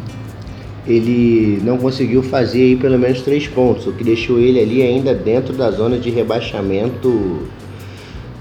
ele 0.88 1.62
não 1.64 1.78
conseguiu 1.78 2.24
fazer 2.24 2.62
aí 2.62 2.76
pelo 2.76 2.98
menos 2.98 3.22
três 3.22 3.48
pontos, 3.48 3.88
o 3.88 3.94
que 3.94 4.04
deixou 4.04 4.40
ele 4.40 4.60
ali 4.60 4.82
ainda 4.82 5.14
dentro 5.14 5.54
da 5.54 5.70
zona 5.72 5.98
de 5.98 6.10
rebaixamento 6.10 7.48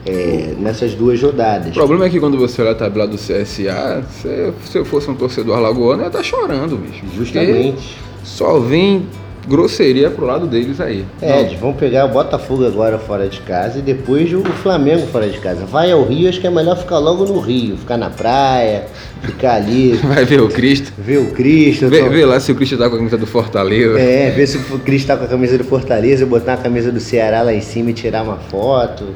é, 0.06 0.54
nessas 0.58 0.94
duas 0.94 1.20
rodadas. 1.20 1.68
O 1.68 1.72
problema 1.72 2.06
é 2.06 2.10
que 2.10 2.18
quando 2.18 2.38
você 2.38 2.62
olha 2.62 2.72
a 2.72 2.74
tabela 2.74 3.06
do 3.06 3.16
CSA, 3.16 4.02
se, 4.10 4.52
se 4.64 4.78
eu 4.78 4.84
fosse 4.84 5.10
um 5.10 5.14
torcedor 5.14 5.56
alagoano, 5.56 6.02
eu 6.02 6.04
ia 6.04 6.06
estar 6.08 6.18
tá 6.18 6.24
chorando, 6.24 6.76
bicho. 6.76 7.04
Justamente. 7.16 7.96
Só 8.22 8.58
vem 8.58 9.06
grosseria 9.46 10.10
pro 10.10 10.26
lado 10.26 10.46
deles 10.46 10.80
aí. 10.80 11.04
É, 11.20 11.40
eles 11.40 11.58
vão 11.58 11.72
pegar 11.72 12.04
o 12.04 12.08
Botafogo 12.08 12.66
agora 12.66 12.98
fora 12.98 13.28
de 13.28 13.40
casa 13.40 13.78
e 13.78 13.82
depois 13.82 14.32
o 14.32 14.42
Flamengo 14.62 15.06
fora 15.06 15.28
de 15.28 15.38
casa. 15.38 15.64
Vai 15.64 15.90
ao 15.90 16.04
Rio, 16.04 16.28
acho 16.28 16.40
que 16.40 16.46
é 16.46 16.50
melhor 16.50 16.76
ficar 16.76 16.98
logo 16.98 17.24
no 17.24 17.40
Rio, 17.40 17.76
ficar 17.76 17.96
na 17.96 18.10
praia, 18.10 18.86
ficar 19.22 19.54
ali. 19.54 19.92
Vai 20.04 20.24
ver 20.24 20.40
o 20.40 20.48
Cristo. 20.48 20.92
Ver 20.98 21.18
o 21.18 21.32
Cristo. 21.32 21.88
Vê, 21.88 22.02
tô... 22.02 22.10
vê 22.10 22.24
lá 22.24 22.38
se 22.38 22.52
o 22.52 22.54
Cristo 22.54 22.76
tá 22.76 22.88
com 22.88 22.94
a 22.94 22.98
camisa 22.98 23.16
do 23.16 23.26
Fortaleza. 23.26 23.98
É, 23.98 24.30
ver 24.30 24.46
se 24.46 24.58
o 24.58 24.78
Cristo 24.78 25.06
tá 25.06 25.16
com 25.16 25.24
a 25.24 25.28
camisa 25.28 25.56
do 25.56 25.64
Fortaleza, 25.64 26.26
botar 26.26 26.54
a 26.54 26.58
camisa 26.58 26.92
do 26.92 27.00
Ceará 27.00 27.42
lá 27.42 27.54
em 27.54 27.60
cima 27.60 27.90
e 27.90 27.94
tirar 27.94 28.22
uma 28.22 28.36
foto. 28.36 29.06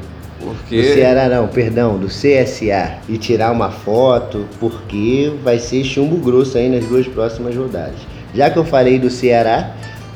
Porque... 0.44 0.76
Do 0.76 0.94
Ceará 0.94 1.28
não, 1.28 1.48
perdão, 1.48 1.98
do 1.98 2.08
CSA. 2.08 2.98
E 3.08 3.18
tirar 3.18 3.52
uma 3.52 3.70
foto, 3.70 4.46
porque 4.60 5.32
vai 5.42 5.58
ser 5.58 5.84
chumbo 5.84 6.16
grosso 6.16 6.58
aí 6.58 6.68
nas 6.68 6.84
duas 6.84 7.06
próximas 7.06 7.54
rodadas. 7.56 8.00
Já 8.34 8.50
que 8.50 8.58
eu 8.58 8.64
falei 8.64 8.98
do 8.98 9.10
Ceará, 9.10 9.74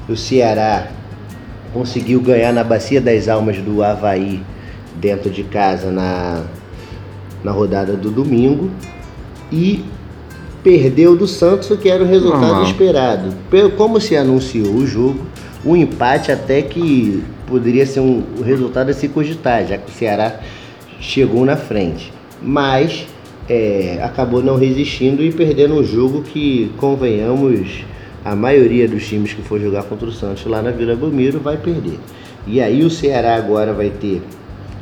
o 0.08 0.16
Ceará 0.16 0.88
conseguiu 1.72 2.20
ganhar 2.20 2.52
na 2.52 2.64
Bacia 2.64 3.00
das 3.00 3.28
Almas 3.28 3.58
do 3.58 3.82
Havaí 3.82 4.42
dentro 4.96 5.30
de 5.30 5.44
casa 5.44 5.90
na, 5.90 6.42
na 7.44 7.52
rodada 7.52 7.94
do 7.94 8.10
domingo 8.10 8.70
e 9.52 9.84
perdeu 10.62 11.16
do 11.16 11.26
Santos, 11.26 11.70
o 11.70 11.76
que 11.76 11.88
era 11.88 12.02
o 12.02 12.06
resultado 12.06 12.42
Normal. 12.42 12.64
esperado. 12.64 13.34
Como 13.76 14.00
se 14.00 14.16
anunciou 14.16 14.74
o 14.74 14.86
jogo, 14.86 15.20
o 15.64 15.76
empate 15.76 16.30
até 16.30 16.62
que 16.62 17.22
poderia 17.46 17.86
ser 17.86 18.00
um 18.00 18.22
resultado 18.44 18.90
a 18.90 18.94
se 18.94 19.08
cogitar, 19.08 19.66
já 19.66 19.78
que 19.78 19.90
o 19.90 19.94
Ceará 19.94 20.40
chegou 21.00 21.44
na 21.44 21.56
frente. 21.56 22.12
Mas 22.40 23.06
é, 23.48 24.00
acabou 24.02 24.42
não 24.42 24.56
resistindo 24.56 25.22
e 25.22 25.32
perdendo 25.32 25.74
um 25.74 25.82
jogo 25.82 26.22
que, 26.22 26.70
convenhamos, 26.76 27.84
a 28.24 28.36
maioria 28.36 28.86
dos 28.86 29.06
times 29.06 29.32
que 29.32 29.42
for 29.42 29.60
jogar 29.60 29.84
contra 29.84 30.06
o 30.06 30.12
Santos 30.12 30.44
lá 30.46 30.60
na 30.60 30.70
Vila 30.70 30.94
Belmiro 30.94 31.40
vai 31.40 31.56
perder. 31.56 31.98
E 32.46 32.60
aí 32.60 32.84
o 32.84 32.90
Ceará 32.90 33.36
agora 33.36 33.72
vai 33.72 33.90
ter 33.90 34.22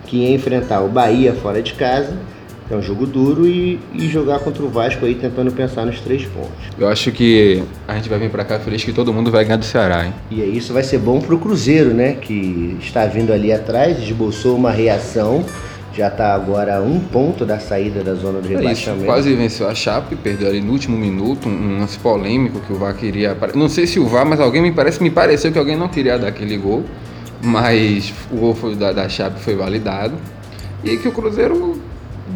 que 0.06 0.32
enfrentar 0.32 0.82
o 0.82 0.88
Bahia 0.88 1.32
fora 1.34 1.62
de 1.62 1.74
casa 1.74 2.16
é 2.70 2.74
um 2.74 2.82
jogo 2.82 3.06
duro 3.06 3.46
e, 3.46 3.78
e, 3.94 4.08
jogar 4.08 4.40
contra 4.40 4.62
o 4.62 4.68
Vasco 4.68 5.04
aí 5.04 5.14
tentando 5.14 5.52
pensar 5.52 5.86
nos 5.86 6.00
três 6.00 6.24
pontos. 6.24 6.50
Eu 6.78 6.88
acho 6.88 7.12
que 7.12 7.62
a 7.86 7.94
gente 7.94 8.08
vai 8.08 8.18
vir 8.18 8.30
para 8.30 8.44
cá 8.44 8.58
feliz 8.58 8.82
que 8.82 8.92
todo 8.92 9.12
mundo 9.12 9.30
vai 9.30 9.44
ganhar 9.44 9.56
do 9.56 9.64
Ceará, 9.64 10.06
hein? 10.06 10.12
E 10.30 10.40
isso 10.40 10.72
vai 10.72 10.82
ser 10.82 10.98
bom 10.98 11.20
pro 11.20 11.38
Cruzeiro, 11.38 11.94
né? 11.94 12.14
Que 12.14 12.76
está 12.80 13.06
vindo 13.06 13.32
ali 13.32 13.52
atrás, 13.52 13.98
esboçou 13.98 14.56
uma 14.56 14.70
reação. 14.70 15.44
Já 15.94 16.08
está 16.08 16.34
agora 16.34 16.76
a 16.76 16.80
um 16.82 17.00
ponto 17.00 17.46
da 17.46 17.58
saída 17.58 18.02
da 18.02 18.14
zona 18.14 18.40
do 18.40 18.48
rebaixamento. 18.48 18.90
É 18.90 18.96
isso, 18.96 19.04
quase 19.06 19.34
venceu 19.34 19.66
a 19.66 19.74
Chape, 19.74 20.14
perdeu 20.14 20.48
ali 20.48 20.60
no 20.60 20.72
último 20.72 20.94
minuto, 20.94 21.48
um 21.48 21.78
lance 21.78 21.98
polêmico 21.98 22.60
que 22.60 22.72
o 22.72 22.76
VAR 22.76 22.94
queria. 22.94 23.34
Não 23.54 23.68
sei 23.68 23.86
se 23.86 23.98
o 23.98 24.06
VAR, 24.06 24.26
mas 24.26 24.38
alguém 24.38 24.60
me 24.60 24.72
parece, 24.72 25.02
me 25.02 25.10
pareceu 25.10 25.50
que 25.50 25.58
alguém 25.58 25.74
não 25.74 25.88
queria 25.88 26.18
dar 26.18 26.28
aquele 26.28 26.58
gol. 26.58 26.84
Mas 27.42 28.12
o 28.30 28.36
gol 28.36 28.74
da, 28.74 28.92
da 28.92 29.08
Chape 29.08 29.40
foi 29.40 29.54
validado. 29.54 30.14
E 30.84 30.98
que 30.98 31.08
o 31.08 31.12
Cruzeiro 31.12 31.80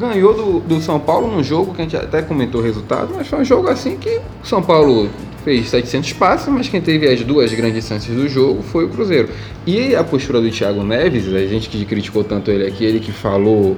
ganhou 0.01 0.35
do, 0.35 0.61
do 0.61 0.81
São 0.81 0.99
Paulo 0.99 1.31
num 1.31 1.43
jogo 1.43 1.75
que 1.75 1.83
a 1.83 1.85
gente 1.85 1.97
até 1.97 2.23
comentou 2.23 2.61
o 2.61 2.65
resultado, 2.65 3.13
mas 3.15 3.29
foi 3.29 3.41
um 3.41 3.45
jogo 3.45 3.69
assim 3.69 3.97
que 3.97 4.21
o 4.43 4.47
São 4.47 4.63
Paulo 4.63 5.09
fez 5.45 5.69
700 5.69 6.13
passes, 6.15 6.49
mas 6.49 6.69
quem 6.69 6.81
teve 6.81 7.09
as 7.09 7.23
duas 7.23 7.53
grandes 7.53 7.87
chances 7.87 8.15
do 8.15 8.29
jogo 8.29 8.63
foi 8.63 8.85
o 8.85 8.89
Cruzeiro. 8.89 9.29
E 9.67 9.95
a 9.95 10.03
postura 10.03 10.41
do 10.41 10.51
Thiago 10.51 10.83
Neves, 10.83 11.33
a 11.33 11.47
gente 11.47 11.69
que 11.69 11.85
criticou 11.85 12.25
tanto 12.25 12.51
ele 12.51 12.67
aqui, 12.67 12.85
ele 12.85 13.01
que 13.01 13.13
falou, 13.13 13.77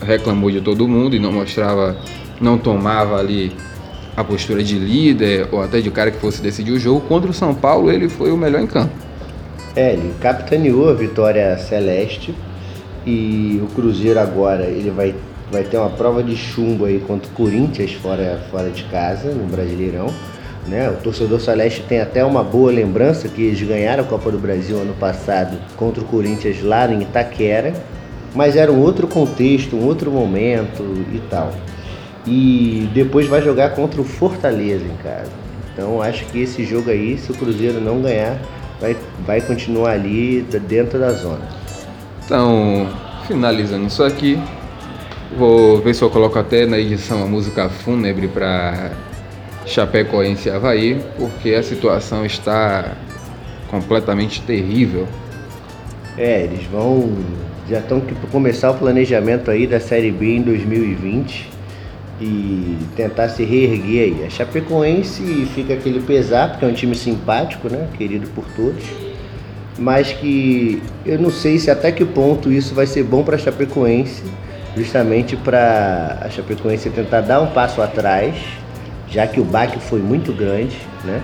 reclamou 0.00 0.50
de 0.50 0.60
todo 0.60 0.86
mundo 0.86 1.16
e 1.16 1.18
não 1.18 1.32
mostrava, 1.32 1.96
não 2.40 2.58
tomava 2.58 3.16
ali 3.16 3.52
a 4.16 4.22
postura 4.22 4.62
de 4.62 4.78
líder 4.78 5.48
ou 5.50 5.62
até 5.62 5.80
de 5.80 5.90
cara 5.90 6.10
que 6.10 6.18
fosse 6.18 6.42
decidir 6.42 6.72
o 6.72 6.78
jogo, 6.78 7.00
contra 7.02 7.30
o 7.30 7.34
São 7.34 7.54
Paulo 7.54 7.90
ele 7.90 8.08
foi 8.08 8.30
o 8.30 8.36
melhor 8.36 8.60
em 8.60 8.66
campo. 8.66 8.92
É, 9.74 9.94
ele 9.94 10.14
capitaneou 10.20 10.90
a 10.90 10.92
vitória 10.92 11.56
celeste 11.56 12.34
e 13.06 13.58
o 13.62 13.66
Cruzeiro 13.74 14.20
agora 14.20 14.64
ele 14.64 14.90
vai 14.90 15.14
vai 15.52 15.62
ter 15.62 15.76
uma 15.76 15.90
prova 15.90 16.22
de 16.22 16.34
chumbo 16.34 16.86
aí 16.86 16.98
contra 16.98 17.30
o 17.30 17.34
Corinthians 17.34 17.92
fora, 17.92 18.42
fora 18.50 18.70
de 18.70 18.84
casa, 18.84 19.30
no 19.30 19.44
Brasileirão. 19.44 20.06
Né? 20.66 20.88
O 20.88 20.94
torcedor 20.94 21.40
celeste 21.40 21.82
tem 21.82 22.00
até 22.00 22.24
uma 22.24 22.42
boa 22.42 22.72
lembrança 22.72 23.28
que 23.28 23.42
eles 23.42 23.60
ganharam 23.60 24.02
a 24.02 24.06
Copa 24.06 24.30
do 24.30 24.38
Brasil 24.38 24.78
ano 24.78 24.94
passado 24.94 25.58
contra 25.76 26.02
o 26.02 26.06
Corinthians 26.06 26.62
lá 26.62 26.90
em 26.90 27.02
Itaquera, 27.02 27.74
mas 28.34 28.56
era 28.56 28.72
um 28.72 28.80
outro 28.80 29.06
contexto, 29.06 29.76
um 29.76 29.84
outro 29.84 30.10
momento 30.10 30.82
e 31.12 31.18
tal. 31.28 31.52
E 32.26 32.88
depois 32.94 33.26
vai 33.26 33.42
jogar 33.42 33.70
contra 33.74 34.00
o 34.00 34.04
Fortaleza 34.04 34.84
em 34.86 34.96
casa. 35.02 35.30
Então 35.72 36.00
acho 36.00 36.24
que 36.26 36.40
esse 36.40 36.64
jogo 36.64 36.90
aí, 36.90 37.18
se 37.18 37.30
o 37.30 37.34
Cruzeiro 37.34 37.80
não 37.80 38.00
ganhar, 38.00 38.38
vai, 38.80 38.96
vai 39.26 39.40
continuar 39.40 39.90
ali 39.90 40.42
dentro 40.66 40.98
da 40.98 41.10
zona. 41.10 41.46
Então, 42.24 42.88
finalizando 43.26 43.88
isso 43.88 44.02
aqui, 44.04 44.38
Vou 45.36 45.80
ver 45.80 45.94
se 45.94 46.02
eu 46.02 46.10
coloco 46.10 46.38
até 46.38 46.66
na 46.66 46.78
edição 46.78 47.22
a 47.22 47.26
música 47.26 47.66
fúnebre 47.68 48.28
para 48.28 48.92
Chapecoense 49.64 50.48
e 50.48 50.52
Havaí, 50.52 51.00
porque 51.16 51.54
a 51.54 51.62
situação 51.62 52.26
está 52.26 52.92
completamente 53.70 54.42
terrível. 54.42 55.08
É, 56.18 56.42
eles 56.42 56.64
vão. 56.66 57.16
Já 57.66 57.78
estão 57.78 58.00
para 58.00 58.14
começar 58.30 58.72
o 58.72 58.74
planejamento 58.74 59.50
aí 59.50 59.66
da 59.66 59.80
Série 59.80 60.10
B 60.10 60.36
em 60.36 60.42
2020 60.42 61.48
e 62.20 62.76
tentar 62.94 63.30
se 63.30 63.42
reerguer 63.42 64.02
aí. 64.02 64.26
A 64.26 64.30
Chapecoense 64.30 65.46
fica 65.54 65.72
aquele 65.72 66.00
pesar, 66.00 66.50
porque 66.50 66.64
é 66.66 66.68
um 66.68 66.74
time 66.74 66.94
simpático, 66.94 67.70
né? 67.70 67.88
Querido 67.96 68.28
por 68.30 68.44
todos. 68.54 68.84
Mas 69.78 70.12
que 70.12 70.82
eu 71.06 71.18
não 71.18 71.30
sei 71.30 71.58
se 71.58 71.70
até 71.70 71.90
que 71.90 72.04
ponto 72.04 72.52
isso 72.52 72.74
vai 72.74 72.86
ser 72.86 73.02
bom 73.02 73.22
para 73.22 73.36
a 73.36 73.38
Chapecoense 73.38 74.22
justamente 74.76 75.36
para 75.36 76.18
a 76.22 76.30
Chapecoense 76.30 76.90
tentar 76.90 77.20
dar 77.20 77.40
um 77.40 77.48
passo 77.48 77.82
atrás, 77.82 78.34
já 79.08 79.26
que 79.26 79.40
o 79.40 79.44
baque 79.44 79.78
foi 79.78 80.00
muito 80.00 80.32
grande, 80.32 80.76
né? 81.04 81.22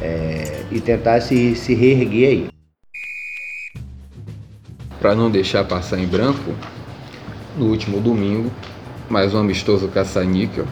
É, 0.00 0.62
e 0.70 0.80
tentar 0.80 1.20
se, 1.20 1.56
se 1.56 1.74
reerguer 1.74 2.28
aí. 2.28 2.48
Para 5.00 5.14
não 5.14 5.30
deixar 5.30 5.64
passar 5.64 5.98
em 5.98 6.06
branco, 6.06 6.54
no 7.56 7.66
último 7.66 8.00
domingo, 8.00 8.50
mais 9.08 9.34
um 9.34 9.38
amistoso 9.38 9.88
caça-níquel, 9.88 10.66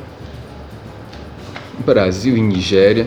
Brasil 1.85 2.37
e 2.37 2.41
Nigéria. 2.41 3.07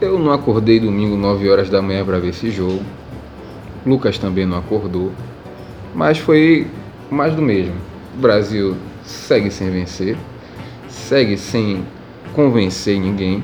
Eu 0.00 0.18
não 0.18 0.30
acordei 0.30 0.78
domingo 0.78 1.16
9 1.16 1.48
horas 1.48 1.70
da 1.70 1.80
manhã 1.80 2.04
para 2.04 2.18
ver 2.18 2.28
esse 2.28 2.50
jogo. 2.50 2.82
Lucas 3.84 4.18
também 4.18 4.44
não 4.44 4.58
acordou. 4.58 5.12
Mas 5.94 6.18
foi 6.18 6.66
mais 7.10 7.34
do 7.34 7.42
mesmo. 7.42 7.74
O 8.16 8.20
Brasil 8.20 8.76
segue 9.04 9.50
sem 9.50 9.70
vencer, 9.70 10.16
segue 10.88 11.36
sem 11.36 11.84
convencer 12.32 12.98
ninguém. 12.98 13.42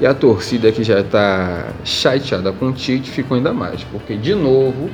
E 0.00 0.06
a 0.06 0.14
torcida 0.14 0.70
que 0.70 0.84
já 0.84 1.00
está 1.00 1.72
chateada 1.84 2.52
com 2.52 2.66
o 2.66 2.72
Tite 2.72 3.10
ficou 3.10 3.36
ainda 3.36 3.52
mais, 3.52 3.82
porque 3.84 4.16
de 4.16 4.34
novo 4.34 4.88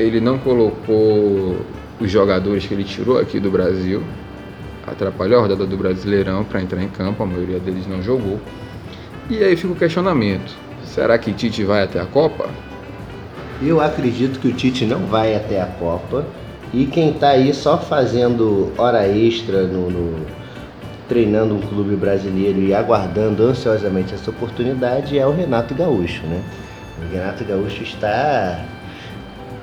ele 0.00 0.20
não 0.20 0.38
colocou 0.38 1.58
os 2.00 2.10
jogadores 2.10 2.64
que 2.64 2.72
ele 2.72 2.84
tirou 2.84 3.18
aqui 3.18 3.38
do 3.38 3.50
Brasil, 3.50 4.02
atrapalhou 4.86 5.40
a 5.40 5.42
rodada 5.42 5.66
do 5.66 5.76
Brasileirão 5.76 6.44
para 6.44 6.62
entrar 6.62 6.82
em 6.82 6.88
campo, 6.88 7.22
a 7.22 7.26
maioria 7.26 7.58
deles 7.58 7.86
não 7.86 8.02
jogou. 8.02 8.40
E 9.28 9.44
aí 9.44 9.56
fica 9.56 9.74
o 9.74 9.76
questionamento: 9.76 10.54
será 10.84 11.18
que 11.18 11.32
Tite 11.32 11.62
vai 11.64 11.82
até 11.82 12.00
a 12.00 12.06
Copa? 12.06 12.48
Eu 13.60 13.80
acredito 13.80 14.38
que 14.38 14.48
o 14.48 14.52
Tite 14.52 14.86
não 14.86 15.00
vai 15.00 15.34
até 15.34 15.60
a 15.60 15.66
Copa 15.66 16.24
e 16.72 16.86
quem 16.86 17.10
está 17.10 17.30
aí 17.30 17.52
só 17.54 17.78
fazendo 17.78 18.72
hora 18.76 19.08
extra 19.08 19.62
no, 19.62 19.90
no, 19.90 20.26
treinando 21.08 21.54
um 21.54 21.60
clube 21.60 21.96
brasileiro 21.96 22.60
e 22.60 22.74
aguardando 22.74 23.42
ansiosamente 23.42 24.14
essa 24.14 24.30
oportunidade 24.30 25.18
é 25.18 25.26
o 25.26 25.32
Renato 25.32 25.74
Gaúcho, 25.74 26.26
né? 26.26 26.42
O 26.98 27.12
Renato 27.12 27.44
Gaúcho 27.44 27.82
está 27.82 28.64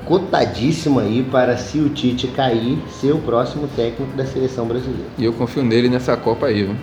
cotadíssimo 0.06 1.00
aí 1.00 1.24
para 1.30 1.58
se 1.58 1.80
o 1.80 1.90
Tite 1.90 2.28
cair, 2.28 2.78
ser 2.90 3.12
o 3.12 3.20
próximo 3.20 3.68
técnico 3.76 4.16
da 4.16 4.26
seleção 4.26 4.66
brasileira. 4.66 5.06
E 5.18 5.26
eu 5.26 5.34
confio 5.34 5.64
nele 5.64 5.90
nessa 5.90 6.16
Copa 6.16 6.48
aí, 6.48 6.64
viu? 6.64 6.76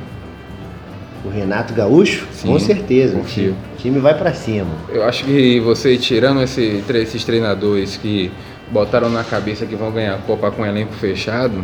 O 1.25 1.29
Renato 1.29 1.73
Gaúcho? 1.73 2.27
Sim, 2.33 2.49
Com 2.49 2.59
certeza. 2.59 3.17
Confio. 3.17 3.55
O 3.75 3.77
time 3.79 4.01
vai 4.01 4.17
para 4.17 4.35
cima. 4.35 4.71
Eu 4.89 5.05
acho 5.05 5.25
que 5.25 5.61
você 5.61 5.97
tirando 5.97 6.43
esse, 6.43 6.83
esses 6.95 7.25
treinadores 7.25 7.97
que 7.97 8.31
botaram 8.73 9.11
na 9.11 9.23
cabeça 9.23 9.67
que 9.67 9.77
vão 9.77 9.93
ganhar 9.93 10.15
a 10.15 10.19
Copa 10.19 10.51
com 10.51 10.65
elenco 10.65 10.95
fechado, 10.95 11.63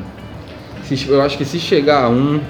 eu 1.08 1.22
acho 1.22 1.36
que 1.36 1.44
se 1.44 1.58
chegar 1.58 2.04
a 2.04 2.08
um 2.08 2.40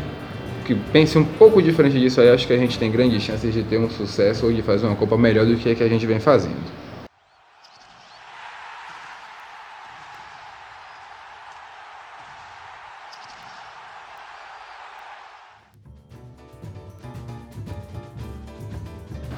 que 0.67 0.75
pense 0.75 1.17
um 1.17 1.25
pouco 1.25 1.63
diferente 1.63 1.99
disso 1.99 2.21
aí, 2.21 2.29
acho 2.29 2.47
que 2.47 2.53
a 2.53 2.59
gente 2.59 2.79
tem 2.79 2.91
grandes 2.91 3.23
chances 3.23 3.55
de 3.55 3.63
ter 3.63 3.79
um 3.79 3.89
sucesso 3.89 4.47
ou 4.47 4.53
de 4.53 4.61
fazer 4.61 4.87
uma 4.87 4.97
Copa 4.97 5.17
melhor 5.17 5.47
do 5.47 5.57
que 5.57 5.71
a 5.71 5.75
que 5.75 5.83
a 5.83 5.89
gente 5.89 6.05
vem 6.05 6.21
fazendo. 6.21 6.57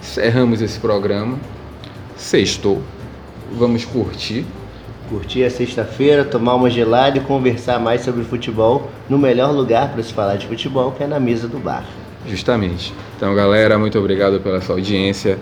Encerramos 0.00 0.60
esse 0.60 0.80
programa. 0.80 1.38
Sextou. 2.16 2.82
Vamos 3.52 3.84
curtir 3.84 4.44
curtir 5.10 5.44
a 5.44 5.50
sexta-feira, 5.50 6.24
tomar 6.24 6.54
uma 6.54 6.70
gelada 6.70 7.18
e 7.18 7.20
conversar 7.20 7.80
mais 7.80 8.02
sobre 8.02 8.22
futebol 8.22 8.88
no 9.08 9.18
melhor 9.18 9.52
lugar 9.52 9.92
para 9.92 10.02
se 10.02 10.14
falar 10.14 10.36
de 10.36 10.46
futebol, 10.46 10.92
que 10.92 11.02
é 11.02 11.06
na 11.06 11.18
mesa 11.18 11.48
do 11.48 11.58
bar. 11.58 11.84
Justamente. 12.26 12.94
Então, 13.16 13.34
galera, 13.34 13.76
muito 13.76 13.98
obrigado 13.98 14.40
pela 14.40 14.60
sua 14.60 14.76
audiência. 14.76 15.36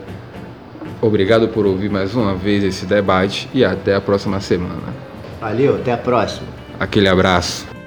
Obrigado 1.01 1.49
por 1.49 1.67
ouvir 1.67 1.91
mais 1.91 2.15
uma 2.15 2.35
vez 2.35 2.65
esse 2.65 2.87
debate 2.87 3.49
e 3.53 3.65
até 3.65 3.95
a 3.95 4.01
próxima 4.01 4.41
semana. 4.41 4.95
Valeu, 5.41 5.77
até 5.77 5.93
a 5.93 5.99
próxima. 5.99 6.49
Aquele 6.81 7.09
abraço. 7.09 7.78